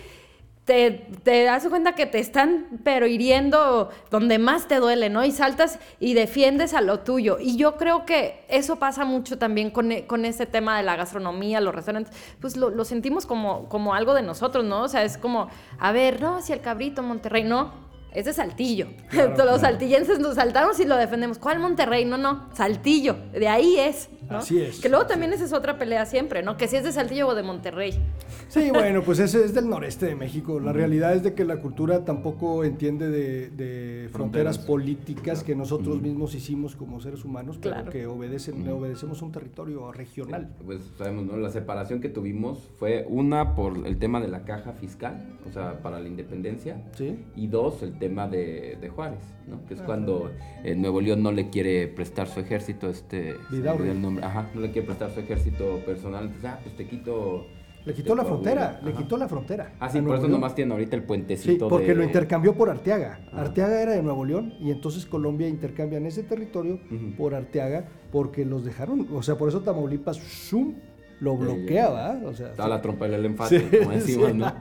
te, 1.23 1.43
das 1.43 1.67
cuenta 1.67 1.95
que 1.95 2.05
te 2.05 2.19
están 2.19 2.67
pero 2.83 3.05
hiriendo 3.05 3.89
donde 4.09 4.39
más 4.39 4.67
te 4.67 4.75
duele, 4.75 5.09
¿no? 5.09 5.25
Y 5.25 5.31
saltas 5.31 5.79
y 5.99 6.13
defiendes 6.13 6.73
a 6.73 6.81
lo 6.81 7.01
tuyo. 7.01 7.37
Y 7.39 7.57
yo 7.57 7.75
creo 7.75 8.05
que 8.05 8.45
eso 8.47 8.77
pasa 8.77 9.03
mucho 9.03 9.37
también 9.37 9.69
con, 9.69 9.91
con 10.07 10.23
ese 10.23 10.45
tema 10.45 10.77
de 10.77 10.83
la 10.83 10.95
gastronomía, 10.95 11.59
los 11.59 11.75
restaurantes, 11.75 12.15
pues 12.39 12.55
lo, 12.55 12.69
lo, 12.69 12.85
sentimos 12.85 13.25
como, 13.25 13.67
como 13.67 13.93
algo 13.93 14.13
de 14.13 14.21
nosotros, 14.21 14.63
¿no? 14.63 14.83
O 14.83 14.87
sea, 14.87 15.03
es 15.03 15.17
como, 15.17 15.49
a 15.77 15.91
ver, 15.91 16.21
no, 16.21 16.41
si 16.41 16.53
el 16.53 16.61
cabrito 16.61 17.03
Monterrey, 17.03 17.43
no, 17.43 17.73
es 18.13 18.25
de 18.25 18.33
Saltillo. 18.33 18.87
los 19.37 19.61
saltillenses 19.61 20.19
nos 20.19 20.35
saltamos 20.35 20.79
y 20.79 20.85
lo 20.85 20.97
defendemos. 20.97 21.37
¿Cuál 21.37 21.59
Monterrey? 21.59 22.05
No, 22.05 22.17
no, 22.17 22.49
Saltillo. 22.53 23.15
De 23.31 23.47
ahí 23.47 23.77
es. 23.77 24.09
Así 24.37 24.61
es. 24.61 24.79
Que 24.79 24.89
luego 24.89 25.05
también 25.05 25.33
esa 25.33 25.45
es 25.45 25.53
otra 25.53 25.77
pelea 25.77 26.05
siempre, 26.05 26.43
¿no? 26.43 26.57
Que 26.57 26.67
si 26.67 26.77
es 26.77 26.83
de 26.83 26.91
Saltillo 26.91 27.27
o 27.27 27.35
de 27.35 27.43
Monterrey. 27.43 27.99
Sí, 28.47 28.69
bueno, 28.73 29.01
pues 29.03 29.19
ese 29.19 29.43
es 29.43 29.53
del 29.53 29.69
noreste 29.69 30.05
de 30.05 30.15
México. 30.15 30.59
La 30.59 30.73
realidad 30.73 31.13
es 31.13 31.23
de 31.23 31.33
que 31.33 31.45
la 31.45 31.57
cultura 31.57 32.05
tampoco 32.05 32.63
entiende 32.63 33.09
de, 33.09 34.09
fronteras, 34.11 34.57
políticas 34.57 35.43
que 35.43 35.55
nosotros 35.55 36.01
mismos 36.01 36.35
hicimos 36.35 36.75
como 36.75 37.01
seres 37.01 37.23
humanos, 37.25 37.57
claro. 37.59 37.91
que 37.91 38.07
obedecen, 38.07 38.67
obedecemos 38.67 39.21
un 39.21 39.31
territorio 39.31 39.91
regional. 39.91 40.49
Pues 40.65 40.81
sabemos, 40.97 41.25
¿no? 41.25 41.37
La 41.37 41.49
separación 41.49 42.01
que 42.01 42.09
tuvimos 42.09 42.59
fue 42.77 43.05
una 43.09 43.55
por 43.55 43.85
el 43.85 43.97
tema 43.97 44.19
de 44.19 44.27
la 44.27 44.43
caja 44.43 44.73
fiscal, 44.73 45.25
o 45.47 45.51
sea, 45.51 45.81
para 45.81 45.99
la 45.99 46.07
independencia. 46.07 46.81
Sí. 46.95 47.17
Y 47.35 47.47
dos, 47.47 47.83
el 47.83 47.97
tema 47.97 48.27
de, 48.27 48.77
Juárez, 48.93 49.19
¿no? 49.47 49.65
Que 49.67 49.75
es 49.75 49.81
ah, 49.81 49.85
cuando 49.85 50.31
eh, 50.63 50.75
Nuevo 50.75 51.01
León 51.01 51.23
no 51.23 51.31
le 51.31 51.49
quiere 51.49 51.87
prestar 51.87 52.27
su 52.27 52.39
ejército, 52.39 52.89
este... 52.89 53.35
El 53.51 54.01
nombre, 54.01 54.20
ajá, 54.21 54.49
no 54.53 54.61
le 54.61 54.71
quiere 54.71 54.85
prestar 54.87 55.11
su 55.11 55.19
ejército 55.19 55.79
personal. 55.85 56.25
Entonces, 56.25 56.49
ah, 56.49 56.59
pues 56.63 56.75
te 56.75 56.85
quito... 56.87 57.47
Le 57.83 57.95
quitó 57.95 58.13
la 58.13 58.23
frontera, 58.23 58.79
le 58.83 58.93
quitó 58.93 59.17
la 59.17 59.27
frontera. 59.27 59.73
Ah, 59.79 59.89
sí, 59.89 59.99
por 60.01 60.15
eso 60.15 60.27
nomás 60.27 60.53
tiene 60.53 60.71
ahorita 60.71 60.95
el 60.95 61.03
puentecito. 61.03 61.65
Sí, 61.65 61.69
porque 61.69 61.95
lo 61.95 62.03
intercambió 62.03 62.53
por 62.53 62.69
Arteaga. 62.69 63.21
Arteaga 63.33 63.81
era 63.81 63.93
de 63.93 64.03
Nuevo 64.03 64.23
León 64.23 64.53
y 64.59 64.69
entonces 64.69 65.07
Colombia 65.07 65.47
intercambia 65.47 65.97
en 65.97 66.05
ese 66.05 66.21
territorio 66.21 66.79
por 67.17 67.33
Arteaga 67.33 67.85
porque 68.11 68.45
los 68.45 68.63
dejaron, 68.63 69.07
o 69.11 69.23
sea, 69.23 69.35
por 69.35 69.49
eso 69.49 69.61
Tamaulipas, 69.61 70.19
zoom, 70.19 70.75
lo 71.21 71.37
bloqueaba. 71.37 72.19
O 72.25 72.33
sea, 72.33 72.49
Estaba 72.49 72.69
la 72.69 72.81
trompa 72.81 73.07
del 73.07 73.25
enfate, 73.25 73.79
como 73.79 73.91
decimos, 73.95 74.35
¿no? 74.35 74.53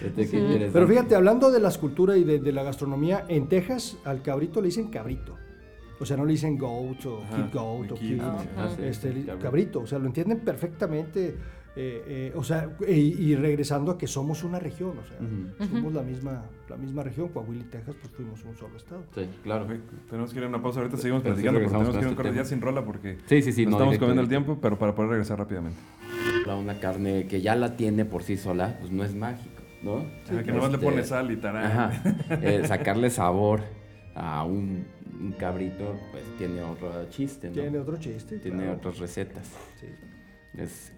Este, 0.00 0.70
Pero 0.72 0.88
fíjate, 0.88 1.14
hablando 1.14 1.50
de 1.50 1.60
la 1.60 1.68
escultura 1.68 2.16
y 2.16 2.24
de, 2.24 2.52
la 2.52 2.62
gastronomía, 2.62 3.24
en 3.28 3.48
Texas 3.48 3.98
al 4.04 4.22
cabrito 4.22 4.60
le 4.60 4.68
dicen 4.68 4.88
cabrito. 4.88 5.36
O 5.98 6.04
sea, 6.04 6.16
no 6.16 6.24
le 6.24 6.32
dicen 6.32 6.58
goat 6.58 7.06
o 7.06 7.22
kid 7.34 7.52
goat 7.52 7.92
o 7.92 7.94
kid, 7.94 8.20
este, 8.82 9.24
cabrito. 9.40 9.80
O 9.80 9.86
sea, 9.86 9.98
lo 9.98 10.06
entienden 10.06 10.40
perfectamente. 10.40 11.36
Eh, 11.78 12.04
eh, 12.06 12.32
o 12.34 12.42
sea, 12.42 12.70
y, 12.88 13.34
regresando 13.34 13.92
a 13.92 13.98
que 13.98 14.06
somos 14.06 14.42
una 14.44 14.58
región, 14.58 14.94
o 14.98 15.04
sea, 15.04 15.68
somos 15.68 15.92
la 15.92 16.02
misma 16.02 16.44
la 16.68 16.76
misma 16.76 17.02
región, 17.02 17.28
Coahuila 17.28 17.62
y 17.62 17.66
Texas, 17.66 17.94
pues 18.00 18.12
fuimos 18.12 18.42
un 18.44 18.56
solo 18.56 18.76
estado. 18.76 19.04
Sí, 19.14 19.28
claro. 19.42 19.66
tenemos 20.10 20.32
que 20.32 20.38
ir 20.38 20.44
a 20.44 20.48
una 20.48 20.60
pausa, 20.60 20.80
ahorita 20.80 20.96
seguimos 20.96 21.22
platicando, 21.22 21.60
porque 21.60 21.72
tenemos 21.72 21.96
que 21.96 22.02
ir 22.02 22.08
un 22.08 22.14
corte 22.14 22.34
ya 22.34 22.44
sin 22.44 22.60
rola 22.60 22.84
porque 22.84 23.18
sí, 23.26 23.42
sí, 23.42 23.52
sí, 23.52 23.62
estamos 23.62 23.98
comiendo 23.98 24.22
el 24.22 24.28
tiempo, 24.28 24.58
pero 24.60 24.78
para 24.78 24.94
poder 24.94 25.10
regresar 25.10 25.38
rápidamente. 25.38 25.78
Una 26.46 26.78
carne 26.78 27.26
que 27.26 27.40
ya 27.40 27.56
la 27.56 27.76
tiene 27.76 28.04
por 28.04 28.22
sí 28.22 28.36
sola, 28.36 28.76
pues 28.78 28.92
no 28.92 29.04
es 29.04 29.14
mágico, 29.14 29.62
¿no? 29.82 30.06
Ah, 30.30 30.42
que 30.44 30.52
nomás 30.52 30.70
le 30.70 30.78
pone 30.78 30.98
este, 30.98 31.08
sal 31.08 31.30
y 31.30 31.36
tarán. 31.36 31.92
Eh, 32.30 32.62
sacarle 32.66 33.10
sabor 33.10 33.62
a 34.14 34.44
un, 34.44 34.86
cabrito, 35.38 35.96
pues 36.12 36.24
tiene 36.38 36.62
otro 36.62 37.08
chiste, 37.10 37.48
¿no? 37.48 37.54
Tiene 37.54 37.78
otro 37.78 37.96
chiste. 37.96 38.38
Tiene 38.38 38.70
otras 38.70 38.98
recetas. 38.98 39.46
Sí. 39.80 39.86
Es, 40.56 40.92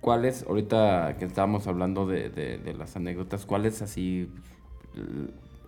¿Cuáles, 0.00 0.44
ahorita 0.48 1.16
que 1.18 1.24
estábamos 1.24 1.68
hablando 1.68 2.06
de, 2.06 2.28
de, 2.28 2.74
las 2.74 2.96
anécdotas, 2.96 3.46
cuáles 3.46 3.82
así, 3.82 4.28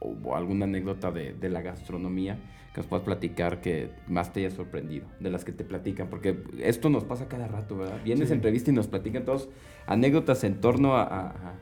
o 0.00 0.34
alguna 0.34 0.64
anécdota 0.64 1.12
de, 1.12 1.34
de, 1.34 1.48
la 1.48 1.62
gastronomía 1.62 2.36
que 2.74 2.80
nos 2.80 2.86
puedas 2.86 3.04
platicar 3.04 3.60
que 3.60 3.90
más 4.08 4.32
te 4.32 4.40
haya 4.40 4.50
sorprendido, 4.50 5.06
de 5.20 5.30
las 5.30 5.44
que 5.44 5.52
te 5.52 5.62
platican? 5.62 6.08
Porque 6.08 6.42
esto 6.58 6.90
nos 6.90 7.04
pasa 7.04 7.28
cada 7.28 7.46
rato, 7.46 7.78
¿verdad? 7.78 8.00
Vienes 8.04 8.32
a 8.32 8.34
entrevista 8.34 8.72
y 8.72 8.74
nos 8.74 8.88
platican 8.88 9.24
todos 9.24 9.48
anécdotas 9.86 10.42
en 10.42 10.60
torno 10.60 10.96
a... 10.96 11.54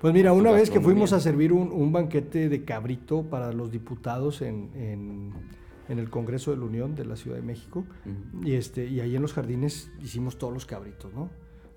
pues 0.00 0.12
mira, 0.12 0.32
una 0.32 0.52
vez 0.52 0.70
que 0.70 0.80
fuimos 0.80 1.12
a 1.12 1.20
servir 1.20 1.52
un, 1.52 1.72
un, 1.72 1.92
banquete 1.92 2.48
de 2.48 2.64
cabrito 2.64 3.22
para 3.24 3.52
los 3.52 3.70
diputados 3.70 4.42
en, 4.42 4.70
en, 4.74 5.32
en, 5.88 5.98
el 5.98 6.10
Congreso 6.10 6.50
de 6.50 6.58
la 6.58 6.64
Unión 6.64 6.94
de 6.94 7.04
la 7.04 7.16
Ciudad 7.16 7.36
de 7.36 7.42
México, 7.42 7.84
y, 8.42 8.52
este, 8.54 8.86
y 8.86 9.00
ahí 9.00 9.16
en 9.16 9.22
los 9.22 9.32
jardines 9.32 9.90
hicimos 10.02 10.38
todos 10.38 10.52
los 10.52 10.66
cabritos, 10.66 11.12
¿no? 11.14 11.30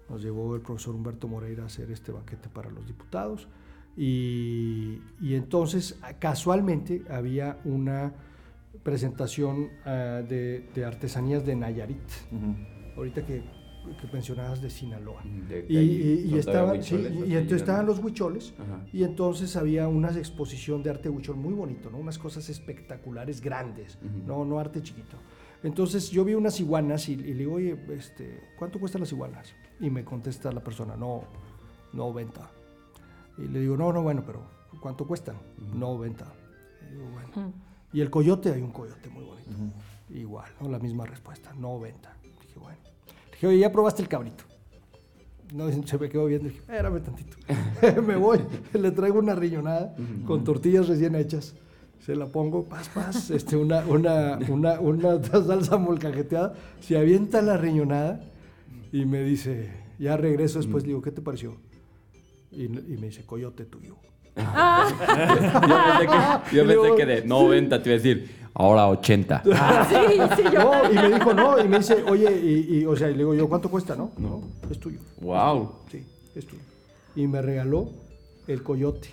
Nos 0.09 0.23
llevó 0.23 0.55
el 0.55 0.61
profesor 0.61 0.95
Humberto 0.95 1.27
Moreira 1.27 1.63
a 1.63 1.65
hacer 1.67 1.91
este 1.91 2.11
banquete 2.11 2.49
para 2.49 2.69
los 2.71 2.85
diputados. 2.87 3.47
Y, 3.95 5.01
y 5.21 5.35
entonces, 5.35 5.99
casualmente, 6.19 7.03
había 7.09 7.59
una 7.63 8.13
presentación 8.83 9.69
ah, 9.85 10.21
de, 10.27 10.83
artesanías 10.85 11.45
de 11.45 11.55
Nayarit. 11.55 12.09
Ahorita 12.95 13.25
que, 13.25 13.43
que, 13.99 14.07
mencionabas 14.11 14.61
de 14.61 14.69
Sinaloa. 14.69 15.21
y, 15.67 15.77
y, 15.77 16.37
estaban, 16.37 16.77
y, 16.77 17.35
entonces 17.35 17.61
estaban 17.61 17.85
los 17.85 17.99
huicholes 17.99 18.53
y 18.93 19.03
entonces 19.03 19.55
había 19.55 19.87
una 19.87 20.09
exposición 20.11 20.83
de 20.83 20.89
arte 20.89 21.09
huichol 21.09 21.35
muy 21.35 21.53
bonito, 21.53 21.89
¿no? 21.89 21.97
unas 21.97 22.17
cosas 22.17 22.49
espectaculares, 22.49 23.41
grandes, 23.41 23.97
no, 24.25 24.45
no 24.45 24.59
arte 24.59 24.81
chiquito. 24.81 25.17
Entonces 25.61 26.09
yo 26.09 26.23
vi 26.23 26.35
unas 26.35 26.59
iguanas 26.59 27.09
y, 27.09 27.17
le 27.17 27.33
digo, 27.33 27.55
oye, 27.55 27.77
este, 27.89 28.49
¿cuánto 28.57 28.79
cuestan 28.79 29.01
las 29.01 29.11
iguanas? 29.11 29.53
Y 29.79 29.89
me 29.89 30.05
contesta 30.05 30.51
la 30.51 30.63
persona, 30.63 30.95
no, 30.95 31.23
no 31.93 32.13
venta. 32.13 32.49
Y 33.37 33.47
le 33.47 33.59
digo, 33.59 33.75
no, 33.75 33.91
no, 33.91 34.01
bueno, 34.01 34.23
pero 34.25 34.41
¿cuánto 34.79 35.05
cuestan? 35.05 35.35
No 35.73 35.97
venta. 35.97 36.31
Y 36.81 36.93
digo, 36.93 37.09
bueno. 37.11 37.53
Y 37.91 38.01
el 38.01 38.09
coyote, 38.09 38.53
hay 38.53 38.61
un 38.61 38.71
coyote 38.71 39.09
muy 39.09 39.23
bonito. 39.23 39.51
Igual, 40.09 40.49
¿no? 40.61 40.69
La 40.69 40.79
misma 40.79 41.05
respuesta, 41.05 41.53
no 41.53 41.79
venta. 41.79 42.15
Dije, 42.41 42.59
bueno. 42.59 42.79
Dije, 43.39 43.47
oye, 43.47 43.59
¿ya 43.59 43.71
probaste 43.71 44.01
el 44.01 44.09
cabrito? 44.09 44.43
No, 45.53 45.71
se 45.85 45.97
me 45.97 46.09
quedó 46.09 46.25
viendo. 46.25 46.49
Dije, 46.49 46.59
espérame 46.59 47.01
tantito. 47.01 47.37
me 48.05 48.17
voy, 48.17 48.39
le 48.73 48.91
traigo 48.91 49.17
una 49.17 49.33
riñonada 49.33 49.95
con 50.27 50.43
tortillas 50.43 50.89
recién 50.89 51.15
hechas. 51.15 51.55
Se 52.05 52.17
la 52.17 52.25
pongo, 52.25 52.65
paz, 52.65 52.89
paz, 52.89 53.29
este, 53.29 53.55
una, 53.55 53.85
una, 53.85 54.39
una, 54.49 54.79
una 54.81 55.23
salsa 55.23 55.77
molcajeteada. 55.77 56.53
Se 56.81 56.97
avienta 56.97 57.41
la 57.41 57.55
riñonada 57.55 58.19
y 58.91 59.05
me 59.05 59.23
dice, 59.23 59.69
ya 59.99 60.17
regreso 60.17 60.59
después. 60.59 60.83
Digo, 60.83 61.01
¿qué 61.01 61.11
te 61.11 61.21
pareció? 61.21 61.55
Y, 62.51 62.63
y 62.65 62.97
me 62.97 63.07
dice, 63.07 63.25
coyote 63.25 63.63
tuyo. 63.65 63.95
Ah. 64.41 66.41
yo 66.51 66.65
pensé 66.65 66.95
que, 66.97 67.05
de 67.05 67.21
90 67.23 67.81
te 67.81 67.89
iba 67.89 67.95
a 67.95 68.01
decir, 68.01 68.35
ahora 68.53 68.87
80. 68.89 69.43
y 70.91 70.95
me 70.95 71.15
dijo, 71.15 71.33
no, 71.33 71.59
y 71.59 71.67
me 71.67 71.79
dice, 71.79 72.03
oye, 72.03 72.31
y, 72.31 72.85
o 72.85 72.95
sea, 72.95 73.07
le 73.07 73.17
digo 73.17 73.33
yo, 73.33 73.47
¿cuánto 73.47 73.69
cuesta? 73.69 73.95
No, 73.95 74.11
no, 74.17 74.41
es 74.69 74.79
tuyo. 74.79 74.99
Wow. 75.21 75.71
Sí, 75.91 76.03
es 76.35 76.45
tuyo. 76.45 76.61
Y 77.15 77.27
me 77.27 77.41
regaló 77.41 77.89
el 78.47 78.63
coyote. 78.63 79.09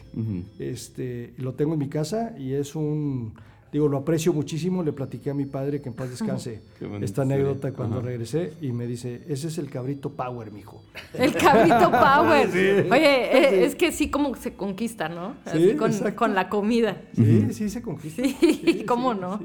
este, 0.59 1.35
lo 1.39 1.55
tengo 1.55 1.75
en 1.75 1.79
mi 1.79 1.89
casa 1.89 2.35
y 2.39 2.55
es 2.55 2.75
un 2.75 3.35
Digo, 3.77 3.89
lo 3.89 3.99
aprecio 3.99 4.33
muchísimo, 4.33 4.83
le 4.83 4.95
platiqué 4.95 5.29
a 5.29 5.35
mi 5.35 5.45
padre 5.45 5.83
que 5.83 5.91
en 5.91 5.95
paz 5.95 6.09
descanse 6.19 6.62
esta 7.03 7.23
anécdota 7.23 7.73
cuando 7.73 8.01
regresé 8.01 8.55
y 8.62 8.73
me 8.73 8.87
dice, 8.87 9.21
ese 9.29 9.49
es 9.49 9.59
el 9.59 9.69
cabrito 9.69 10.09
power, 10.09 10.51
mijo. 10.51 10.83
El 11.12 11.35
cabrito 11.35 11.91
power. 11.91 12.49
Oye, 12.91 13.37
eh, 13.37 13.67
es 13.67 13.75
que 13.75 13.93
sí 13.93 14.09
como 14.09 14.35
se 14.35 14.55
conquista, 14.55 15.11
¿no? 15.11 15.35
Así 15.45 15.77
con, 16.15 16.35
la 16.35 16.49
comida. 16.49 17.03
Sí, 17.15 17.53
sí 17.53 17.69
se 17.69 17.83
conquista. 17.83 18.23
Sí, 18.23 18.85
¿cómo 18.89 19.12
no? 19.12 19.43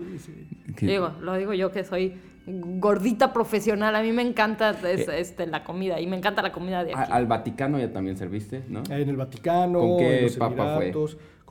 Digo, 0.79 1.11
lo 1.19 1.35
digo 1.35 1.53
yo 1.53 1.69
que 1.73 1.83
soy 1.83 2.13
gordita 2.45 3.33
profesional. 3.33 3.95
A 3.95 4.01
mí 4.01 4.11
me 4.11 4.21
encanta 4.21 4.71
eh, 4.83 5.05
este, 5.17 5.47
la 5.47 5.63
comida 5.63 5.99
y 5.99 6.07
me 6.07 6.17
encanta 6.17 6.41
la 6.41 6.51
comida 6.51 6.83
de 6.83 6.93
aquí. 6.95 7.11
Al 7.11 7.25
Vaticano 7.27 7.79
ya 7.79 7.91
también 7.91 8.17
serviste, 8.17 8.63
¿no? 8.67 8.83
En 8.89 9.09
el 9.09 9.17
Vaticano, 9.17 9.79
¿Con 9.79 9.97
qué 9.99 10.33
papa 10.37 10.75
fue? 10.77 10.91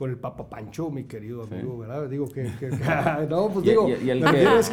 con 0.01 0.09
el 0.09 0.17
Papa 0.17 0.49
Pancho, 0.49 0.89
mi 0.89 1.03
querido 1.03 1.43
amigo, 1.43 1.77
¿verdad? 1.77 2.09
Digo 2.09 2.27
que, 2.27 2.43
no, 3.29 3.49
pues 3.49 3.63
digo, 3.63 3.87
y, 3.87 4.09
el 4.09 4.23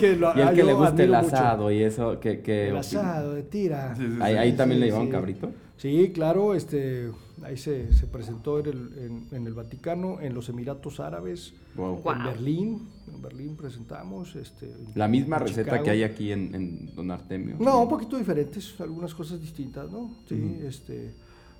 que, 0.00 0.64
le 0.64 0.72
guste 0.72 1.04
el 1.04 1.14
asado 1.14 1.70
y 1.70 1.82
eso, 1.82 2.18
que, 2.18 2.40
que 2.40 2.68
el 2.68 2.76
asado 2.78 3.34
de 3.34 3.42
tira. 3.42 3.94
ahí, 4.22 4.54
también 4.54 4.80
le 4.80 4.86
llevaban 4.86 5.10
cabrito. 5.10 5.50
Sí, 5.76 6.12
claro, 6.14 6.54
este, 6.54 7.10
ahí 7.42 7.58
se, 7.58 7.92
se 7.92 8.06
presentó 8.06 8.58
en 8.58 8.66
el, 8.68 9.26
en, 9.32 9.46
el, 9.46 9.52
Vaticano, 9.52 10.18
en 10.22 10.32
los 10.32 10.48
Emiratos 10.48 10.98
Árabes, 10.98 11.52
en 11.76 12.24
Berlín, 12.24 12.88
en 13.18 13.22
Berlín 13.22 13.56
presentamos, 13.56 14.34
este, 14.36 14.72
la 14.94 15.08
misma 15.08 15.38
receta 15.38 15.82
que 15.82 15.90
hay 15.90 16.02
aquí 16.04 16.32
en, 16.32 16.94
Don 16.94 17.10
Artemio. 17.10 17.56
No, 17.58 17.82
un 17.82 17.88
poquito 17.88 18.16
diferentes, 18.16 18.80
algunas 18.80 19.14
cosas 19.14 19.40
distintas, 19.40 19.90
¿no? 19.90 20.14
Sí, 20.28 20.60
este 20.64 21.12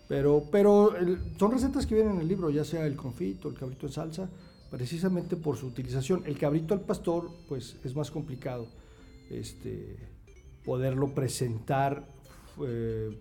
pero, 0.09 0.44
pero 0.51 0.94
son 1.38 1.53
recetas 1.53 1.87
que 1.87 1.94
vienen 1.94 2.14
en 2.14 2.21
el 2.23 2.29
libro, 2.29 2.49
ya 2.49 2.64
sea 2.64 2.87
el 2.87 2.97
confito, 2.97 3.49
el 3.49 3.55
cabrito 3.55 3.87
en 3.87 3.92
salsa, 3.92 4.31
precisamente 4.71 5.37
por 5.37 5.59
su 5.59 5.66
utilización. 5.66 6.23
El 6.25 6.38
cabrito 6.38 6.73
al 6.73 6.81
pastor, 6.81 7.31
pues 7.47 7.77
es 7.85 7.94
más 7.94 8.11
complicado 8.11 8.68
este, 9.29 9.97
poderlo 10.64 11.14
presentar 11.14 12.09
eh, 12.66 13.18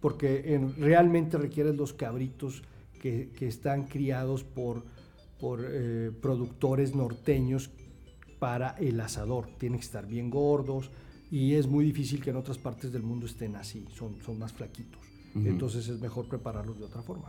porque 0.00 0.60
realmente 0.78 1.36
requieren 1.36 1.76
los 1.76 1.92
cabritos 1.92 2.62
que, 3.00 3.30
están 3.40 3.84
criados 3.84 4.44
por, 4.44 4.82
por 5.44 5.60
eh, 5.62 6.10
productores 6.22 6.94
norteños 6.94 7.68
para 8.38 8.70
el 8.78 8.98
asador. 8.98 9.46
Tienen 9.58 9.78
que 9.78 9.84
estar 9.84 10.06
bien 10.06 10.30
gordos 10.30 10.90
y 11.30 11.52
es 11.52 11.66
muy 11.66 11.84
difícil 11.84 12.22
que 12.22 12.30
en 12.30 12.36
otras 12.36 12.56
partes 12.56 12.90
del 12.90 13.02
mundo 13.02 13.26
estén 13.26 13.54
así, 13.54 13.84
son, 13.94 14.16
son 14.22 14.38
más 14.38 14.54
flaquitos 14.54 15.04
entonces 15.34 15.88
es 15.88 16.00
mejor 16.00 16.28
prepararlos 16.28 16.78
de 16.78 16.84
otra 16.84 17.02
forma, 17.02 17.28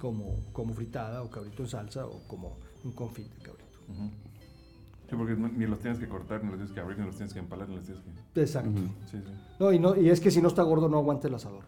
como, 0.00 0.36
como 0.52 0.74
fritada 0.74 1.22
o 1.22 1.30
cabrito 1.30 1.62
en 1.62 1.68
salsa 1.68 2.04
o 2.04 2.20
como 2.26 2.56
un 2.84 2.92
confit 2.92 3.26
de 3.26 3.42
cabrito. 3.42 3.78
Sí, 5.08 5.16
porque 5.16 5.36
ni 5.36 5.66
los 5.66 5.78
tienes 5.78 5.98
que 5.98 6.08
cortar, 6.08 6.42
ni 6.42 6.50
los 6.50 6.58
tienes 6.58 6.72
que 6.72 6.80
abrir, 6.80 6.98
ni 6.98 7.06
los 7.06 7.16
tienes 7.16 7.32
que 7.32 7.38
empalar, 7.38 7.68
ni 7.68 7.76
los 7.76 7.84
tienes 7.84 8.02
que... 8.02 8.40
Exacto. 8.40 8.80
sí, 9.10 9.18
sí. 9.24 9.32
No, 9.58 9.72
y 9.72 9.78
no, 9.78 9.96
y 9.96 10.10
es 10.10 10.20
que 10.20 10.30
si 10.30 10.42
no 10.42 10.48
está 10.48 10.62
gordo 10.62 10.88
no 10.88 10.98
aguanta 10.98 11.28
el 11.28 11.34
asador. 11.34 11.64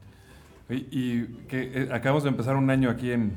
Y, 0.69 1.25
que 1.49 1.83
eh, 1.83 1.89
acabamos 1.93 2.23
de 2.23 2.31
empezar 2.31 2.57
un 2.57 2.71
año 2.71 2.89
aquí 2.89 3.11
en, 3.11 3.33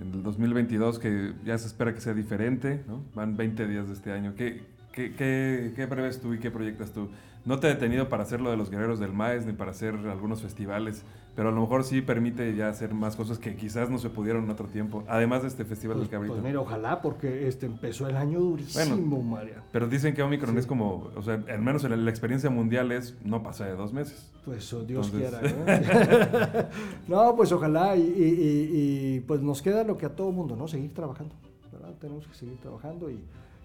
en 0.00 0.12
el 0.12 0.22
2022 0.22 0.98
que 0.98 1.34
ya 1.44 1.58
se 1.58 1.66
espera 1.66 1.94
que 1.94 2.00
sea 2.00 2.14
diferente, 2.14 2.84
¿no? 2.86 3.02
Van 3.14 3.36
20 3.36 3.66
días 3.66 3.88
de 3.88 3.94
este 3.94 4.12
año. 4.12 4.34
¿Qué, 4.36 4.62
qué, 4.98 5.14
qué, 5.14 5.72
qué 5.76 5.86
prevés 5.86 6.20
tú 6.20 6.34
y 6.34 6.38
qué 6.38 6.50
proyectas 6.50 6.92
tú? 6.92 7.08
no 7.48 7.58
te 7.58 7.66
he 7.66 7.70
detenido 7.70 8.10
para 8.10 8.24
hacer 8.24 8.42
lo 8.42 8.50
de 8.50 8.58
los 8.58 8.70
guerreros 8.70 8.98
del 8.98 9.14
maíz 9.14 9.46
ni 9.46 9.54
para 9.54 9.70
hacer 9.70 9.94
algunos 9.94 10.42
festivales, 10.42 11.02
pero 11.34 11.48
a 11.48 11.52
lo 11.52 11.62
mejor 11.62 11.82
sí 11.82 12.02
permite 12.02 12.54
ya 12.54 12.68
hacer 12.68 12.92
más 12.92 13.16
cosas 13.16 13.38
que 13.38 13.56
quizás 13.56 13.88
no 13.88 13.98
se 13.98 14.10
pudieron 14.10 14.44
en 14.44 14.50
otro 14.50 14.66
tiempo, 14.66 15.02
además 15.08 15.42
de 15.42 15.48
este 15.48 15.64
festival 15.64 15.98
del 15.98 16.10
cabrito. 16.10 16.34
Pues 16.34 16.44
mira, 16.44 16.60
ojalá, 16.60 17.00
porque 17.00 17.48
este 17.48 17.64
empezó 17.64 18.06
el 18.06 18.16
año 18.16 18.38
durísimo, 18.40 19.22
María. 19.22 19.62
Pero 19.72 19.88
dicen 19.88 20.14
que 20.14 20.22
Omicron 20.22 20.58
es 20.58 20.66
como, 20.66 21.10
o 21.16 21.22
sea, 21.22 21.42
al 21.48 21.62
menos 21.62 21.84
en 21.84 22.04
la 22.04 22.10
experiencia 22.10 22.50
mundial 22.50 22.92
es 22.92 23.16
no 23.24 23.42
pasa 23.42 23.64
de 23.64 23.76
dos 23.76 23.94
meses. 23.94 24.30
Pues 24.44 24.70
oh, 24.74 24.84
Dios 24.84 25.10
quiera, 25.10 25.40
¿no? 25.40 26.68
no, 27.08 27.34
pues 27.34 27.50
ojalá, 27.52 27.96
y, 27.96 29.24
pues 29.26 29.40
nos 29.40 29.62
queda 29.62 29.84
lo 29.84 29.96
que 29.96 30.04
a 30.04 30.14
todo 30.14 30.32
mundo, 30.32 30.54
¿no? 30.54 30.68
Seguir 30.68 30.92
trabajando, 30.92 31.34
¿verdad? 31.72 31.94
Tenemos 31.98 32.26
que 32.26 32.34
seguir 32.34 32.58
trabajando 32.58 33.10
y 33.10 33.20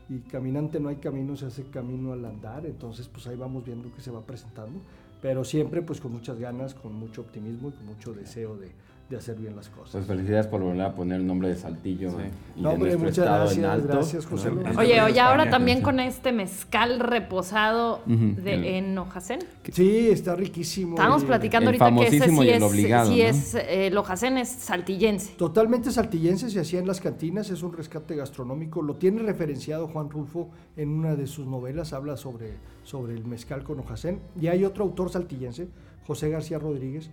y 0.09 0.19
caminante 0.19 0.79
no 0.79 0.89
hay 0.89 0.97
camino, 0.97 1.35
se 1.35 1.45
hace 1.45 1.63
camino 1.63 2.13
al 2.13 2.25
andar, 2.25 2.65
entonces 2.65 3.07
pues 3.07 3.27
ahí 3.27 3.35
vamos 3.35 3.65
viendo 3.65 3.93
que 3.93 4.01
se 4.01 4.11
va 4.11 4.21
presentando, 4.21 4.79
pero 5.21 5.43
siempre 5.43 5.81
pues 5.81 6.01
con 6.01 6.11
muchas 6.11 6.39
ganas, 6.39 6.73
con 6.73 6.93
mucho 6.93 7.21
optimismo 7.21 7.69
y 7.69 7.71
con 7.71 7.85
mucho 7.85 8.13
deseo 8.13 8.57
de, 8.57 8.71
de 9.09 9.17
hacer 9.17 9.35
bien 9.35 9.55
las 9.55 9.69
cosas. 9.69 9.91
Pues 9.91 10.05
felicidades 10.05 10.47
por 10.47 10.61
volver 10.61 10.81
a 10.81 10.95
poner 10.95 11.19
el 11.19 11.27
nombre 11.27 11.49
de 11.49 11.55
Saltillo 11.55 12.11
y 12.55 12.61
no, 12.61 12.71
hombre, 12.71 12.95
muchas 12.97 13.25
gracias, 13.25 13.87
gracias 13.87 14.25
José 14.25 14.49
Luis. 14.49 14.77
Oye, 14.77 15.01
oye, 15.01 15.19
ahora 15.19 15.49
también 15.49 15.81
con 15.81 15.99
este 15.99 16.31
mezcal 16.31 16.99
reposado 16.99 18.01
de, 18.05 18.77
en 18.77 18.97
Ojacén. 18.97 19.39
Sí, 19.71 20.09
está 20.09 20.35
riquísimo. 20.35 20.95
Estábamos 20.95 21.23
platicando 21.25 21.69
ahorita 21.69 21.91
que 21.95 22.07
ese 22.07 22.29
sí 22.29 22.49
es, 22.49 22.61
obligado, 22.61 23.11
sí 23.11 23.21
es 23.21 23.55
eh, 23.55 23.87
el 23.87 23.97
Ojacén 23.97 24.37
es 24.37 24.49
saltillense. 24.49 25.33
Totalmente 25.37 25.91
saltillense, 25.91 26.49
se 26.49 26.59
hacía 26.59 26.79
en 26.79 26.87
las 26.87 27.01
cantinas, 27.01 27.49
es 27.49 27.61
un 27.61 27.73
rescate 27.73 28.15
gastronómico, 28.15 28.81
lo 28.81 28.95
tiene 28.95 29.21
referenciado 29.21 29.87
Juan 29.87 30.09
Rulfo 30.09 30.49
en 30.77 30.89
una 30.89 31.15
de 31.15 31.27
sus 31.27 31.45
novelas, 31.45 31.93
habla 31.93 32.17
sobre, 32.17 32.53
sobre 32.83 33.13
el 33.13 33.25
mezcal 33.25 33.63
con 33.63 33.79
Ojacén, 33.79 34.21
y 34.39 34.47
hay 34.47 34.63
otro 34.63 34.83
autor 34.83 35.09
saltillense, 35.09 35.67
José 36.05 36.29
García 36.29 36.59
Rodríguez, 36.59 37.09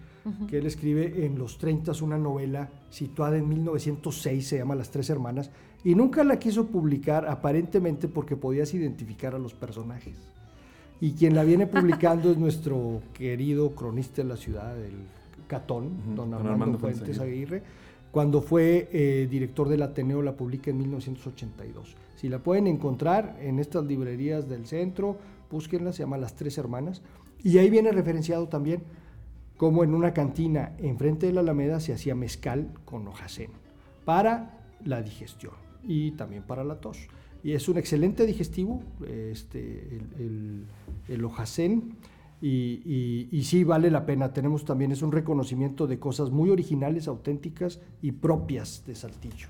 que 0.48 0.58
él 0.58 0.66
escribe 0.66 1.24
en 1.24 1.38
los 1.38 1.58
30 1.58 1.92
una 2.02 2.18
novela 2.18 2.70
situada 2.90 3.38
en 3.38 3.48
1906, 3.48 4.46
se 4.46 4.58
llama 4.58 4.74
Las 4.74 4.90
Tres 4.90 5.10
Hermanas, 5.10 5.50
y 5.84 5.94
nunca 5.94 6.24
la 6.24 6.38
quiso 6.38 6.66
publicar 6.66 7.26
aparentemente 7.26 8.08
porque 8.08 8.36
podías 8.36 8.74
identificar 8.74 9.34
a 9.34 9.38
los 9.38 9.54
personajes. 9.54 10.14
Y 11.00 11.12
quien 11.12 11.34
la 11.34 11.44
viene 11.44 11.66
publicando 11.66 12.30
es 12.30 12.38
nuestro 12.38 13.00
querido 13.14 13.70
cronista 13.70 14.22
de 14.22 14.28
la 14.28 14.36
ciudad, 14.36 14.78
el 14.78 14.92
Catón, 15.46 16.14
don 16.14 16.32
Armando, 16.34 16.78
Fuentes 16.78 17.18
Aguirre. 17.18 17.62
Cuando 18.10 18.42
fue 18.42 18.88
eh, 18.92 19.26
director 19.30 19.68
del 19.68 19.82
Ateneo 19.82 20.20
la 20.22 20.36
publica 20.36 20.70
en 20.70 20.78
1982. 20.78 21.96
Si 22.16 22.28
la 22.28 22.38
pueden 22.38 22.66
encontrar 22.66 23.38
en 23.40 23.58
estas 23.58 23.84
librerías 23.84 24.48
del 24.48 24.66
centro, 24.66 25.16
búsquenla, 25.50 25.92
se 25.92 26.02
llama 26.02 26.18
Las 26.18 26.36
Tres 26.36 26.58
Hermanas. 26.58 27.02
Y 27.42 27.58
ahí 27.58 27.70
viene 27.70 27.92
referenciado 27.92 28.48
también 28.48 28.82
como 29.60 29.84
en 29.84 29.94
una 29.94 30.14
cantina 30.14 30.72
enfrente 30.78 31.26
de 31.26 31.34
la 31.34 31.40
Alameda 31.40 31.80
se 31.80 31.92
hacía 31.92 32.14
mezcal 32.14 32.72
con 32.86 33.06
hojacén 33.06 33.50
para 34.06 34.58
la 34.86 35.02
digestión 35.02 35.52
y 35.84 36.12
también 36.12 36.42
para 36.44 36.64
la 36.64 36.80
tos. 36.80 37.08
Y 37.42 37.52
es 37.52 37.68
un 37.68 37.76
excelente 37.76 38.24
digestivo, 38.24 38.82
este, 39.06 40.00
el, 40.18 40.66
el, 41.08 41.24
hojacén, 41.24 41.96
y, 42.40 43.28
y, 43.30 43.44
sí 43.44 43.64
vale 43.64 43.90
la 43.90 44.06
pena. 44.06 44.32
Tenemos 44.32 44.64
también, 44.64 44.92
es 44.92 45.02
un 45.02 45.12
reconocimiento 45.12 45.86
de 45.86 45.98
cosas 45.98 46.30
muy 46.30 46.48
originales, 46.48 47.06
auténticas 47.06 47.80
y 48.00 48.12
propias 48.12 48.84
de 48.86 48.94
Saltillo. 48.94 49.48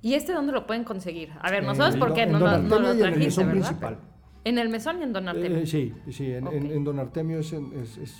¿Y 0.00 0.14
este 0.14 0.32
dónde 0.32 0.52
lo 0.52 0.64
pueden 0.64 0.84
conseguir? 0.84 1.30
A 1.40 1.50
ver, 1.50 1.64
nosotros 1.64 1.96
porque 1.96 2.26
no, 2.26 2.38
no, 2.38 2.58
no, 2.58 2.78
lo 2.78 2.96
trajiste, 2.96 3.44
¿verdad? 3.44 3.52
principal. 3.52 3.98
¿En 4.46 4.58
el 4.58 4.68
mesón 4.68 5.00
y 5.00 5.02
en 5.02 5.12
Don 5.12 5.26
Artemio? 5.26 5.58
Eh, 5.58 5.66
sí, 5.66 5.92
sí, 6.08 6.32
en, 6.32 6.84
Don 6.84 7.00
Artemio 7.00 7.40
es, 7.40 7.52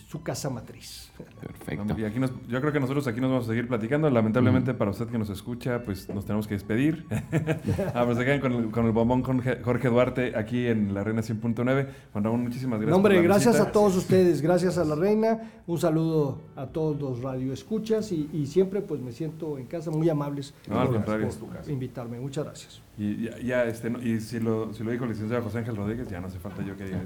su 0.09 0.25
casa 0.25 0.51
matriz. 0.51 1.13
Perfecto. 1.41 1.95
y 1.97 2.03
aquí 2.03 2.19
yo 2.49 2.61
creo 2.61 2.73
que 2.73 2.81
nosotros 2.81 3.07
aquí 3.07 3.21
nos 3.21 3.31
vamos 3.31 3.45
a 3.45 3.49
seguir 3.51 3.69
platicando. 3.69 4.11
Lamentablemente 4.11 4.75
para 4.75 4.91
usted 4.91 5.07
que 5.07 5.19
nos 5.19 5.31
escucha, 5.31 5.85
pues 5.85 6.09
nos 6.09 6.25
tenemos 6.25 6.49
que 6.49 6.55
despedir. 6.55 7.07
ah, 7.95 8.03
pues 8.05 8.19
se 8.19 8.25
quedan 8.25 8.41
con 8.41 8.53
el, 8.55 8.71
con 8.73 8.87
el 8.87 8.91
bombón 8.91 9.23
con 9.23 9.41
Jorge 9.41 9.89
Duarte 9.89 10.33
aquí 10.37 10.67
en 10.67 10.95
La 10.95 11.05
Reina 11.05 11.23
100.9. 11.23 11.87
Juan 12.13 12.25
Ramón, 12.25 12.43
muchísimas 12.43 12.81
gracias. 12.81 12.97
hombre, 12.97 13.23
gracias 13.23 13.61
a 13.61 13.71
todos 13.71 13.97
ustedes, 14.03 14.43
gracias 14.43 14.79
a 14.79 14.85
La 14.85 14.97
Reina. 14.97 15.63
Un 15.69 15.79
saludo 15.79 16.41
a 16.57 16.67
todos 16.67 17.01
los 17.01 17.23
radioescuchas 17.23 18.11
y, 18.11 18.29
y 18.33 18.47
siempre 18.47 18.81
pues 18.81 19.01
me 19.01 19.13
siento 19.13 19.59
en 19.59 19.67
casa, 19.67 19.93
muy 19.93 20.09
amables. 20.09 20.55
No, 20.69 20.81
al 20.81 20.89
contrario, 20.89 21.29
por 21.29 21.71
invitarme. 21.71 22.19
Muchas 22.19 22.45
gracias. 22.47 22.86
Y 22.99 23.29
ya, 23.45 23.65
este, 23.65 23.93
y 24.03 24.21
si 24.21 24.41
lo, 24.41 24.73
si 24.73 24.83
lo 24.83 24.91
dijo 24.91 25.05
el 25.05 25.11
licenciado 25.11 25.43
José 25.43 25.59
Ángel 25.59 25.77
Rodríguez, 25.77 26.09
ya 26.09 26.19
no 26.19 26.29
hace 26.29 26.39
falta 26.39 26.63
yo 26.65 26.77
que 26.79 26.85
diga. 26.85 27.01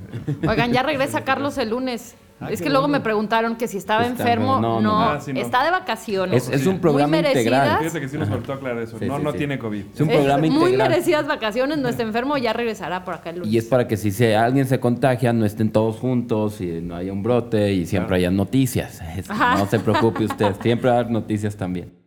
Oigan, 0.49 0.73
ya 0.73 0.85
regresa 0.85 1.25
Carlos 1.25 1.59
el 1.59 1.71
lunes. 1.71 2.15
Ah, 2.39 2.49
es 2.51 2.63
que 2.63 2.71
luego 2.71 2.89
me 2.89 3.01
preguntaron 3.01 3.57
que 3.57 3.69
si 3.69 3.77
estaba 3.77 4.07
enfermo. 4.07 4.61
No, 4.61 4.79
ah, 4.79 5.21
no, 5.27 5.41
está 5.41 5.65
de 5.65 5.73
vacaciones. 5.73 6.49
Es, 6.49 6.67
un 6.67 6.81
programa 6.81 7.19
integral. 7.19 7.81
Fíjate 7.81 8.01
que 8.01 8.09
sí 8.09 8.17
nos 8.17 8.29
faltó 8.29 8.53
aclarar 8.53 8.83
eso. 8.83 8.99
no, 9.01 9.19
no 9.19 9.33
tiene 9.33 9.59
COVID. 9.59 9.85
Es 9.93 10.01
un 10.01 10.09
programa 10.09 10.47
integral. 10.47 10.71
Muy 10.71 10.79
merecidas 10.79 11.27
vacaciones, 11.27 11.79
no 11.79 11.89
está 11.89 12.03
enfermo, 12.03 12.39
ya 12.39 12.53
regresará 12.53 13.05
por 13.05 13.15
acá 13.15 13.31
el 13.31 13.41
lunes. 13.41 13.53
Y 13.53 13.59
es 13.59 13.67
para 13.67 13.89
que 13.89 13.97
si 13.97 14.25
alguien 14.33 14.67
se 14.67 14.79
contagia, 14.79 15.33
no 15.33 15.45
estén 15.45 15.71
todos 15.71 15.97
juntos 15.97 16.61
y 16.61 16.81
no 16.81 16.95
haya 16.95 17.13
un 17.13 17.23
brote 17.23 17.73
y 17.73 17.85
siempre 17.85 18.17
haya 18.17 18.31
noticias. 18.31 19.03
no 19.59 19.67
se 19.67 19.81
preocupe 19.81 20.25
usted, 20.25 20.55
siempre 20.63 20.89
va 20.89 20.97
a 20.97 21.01
haber 21.01 21.11
noticias 21.11 21.57
también. 21.57 22.00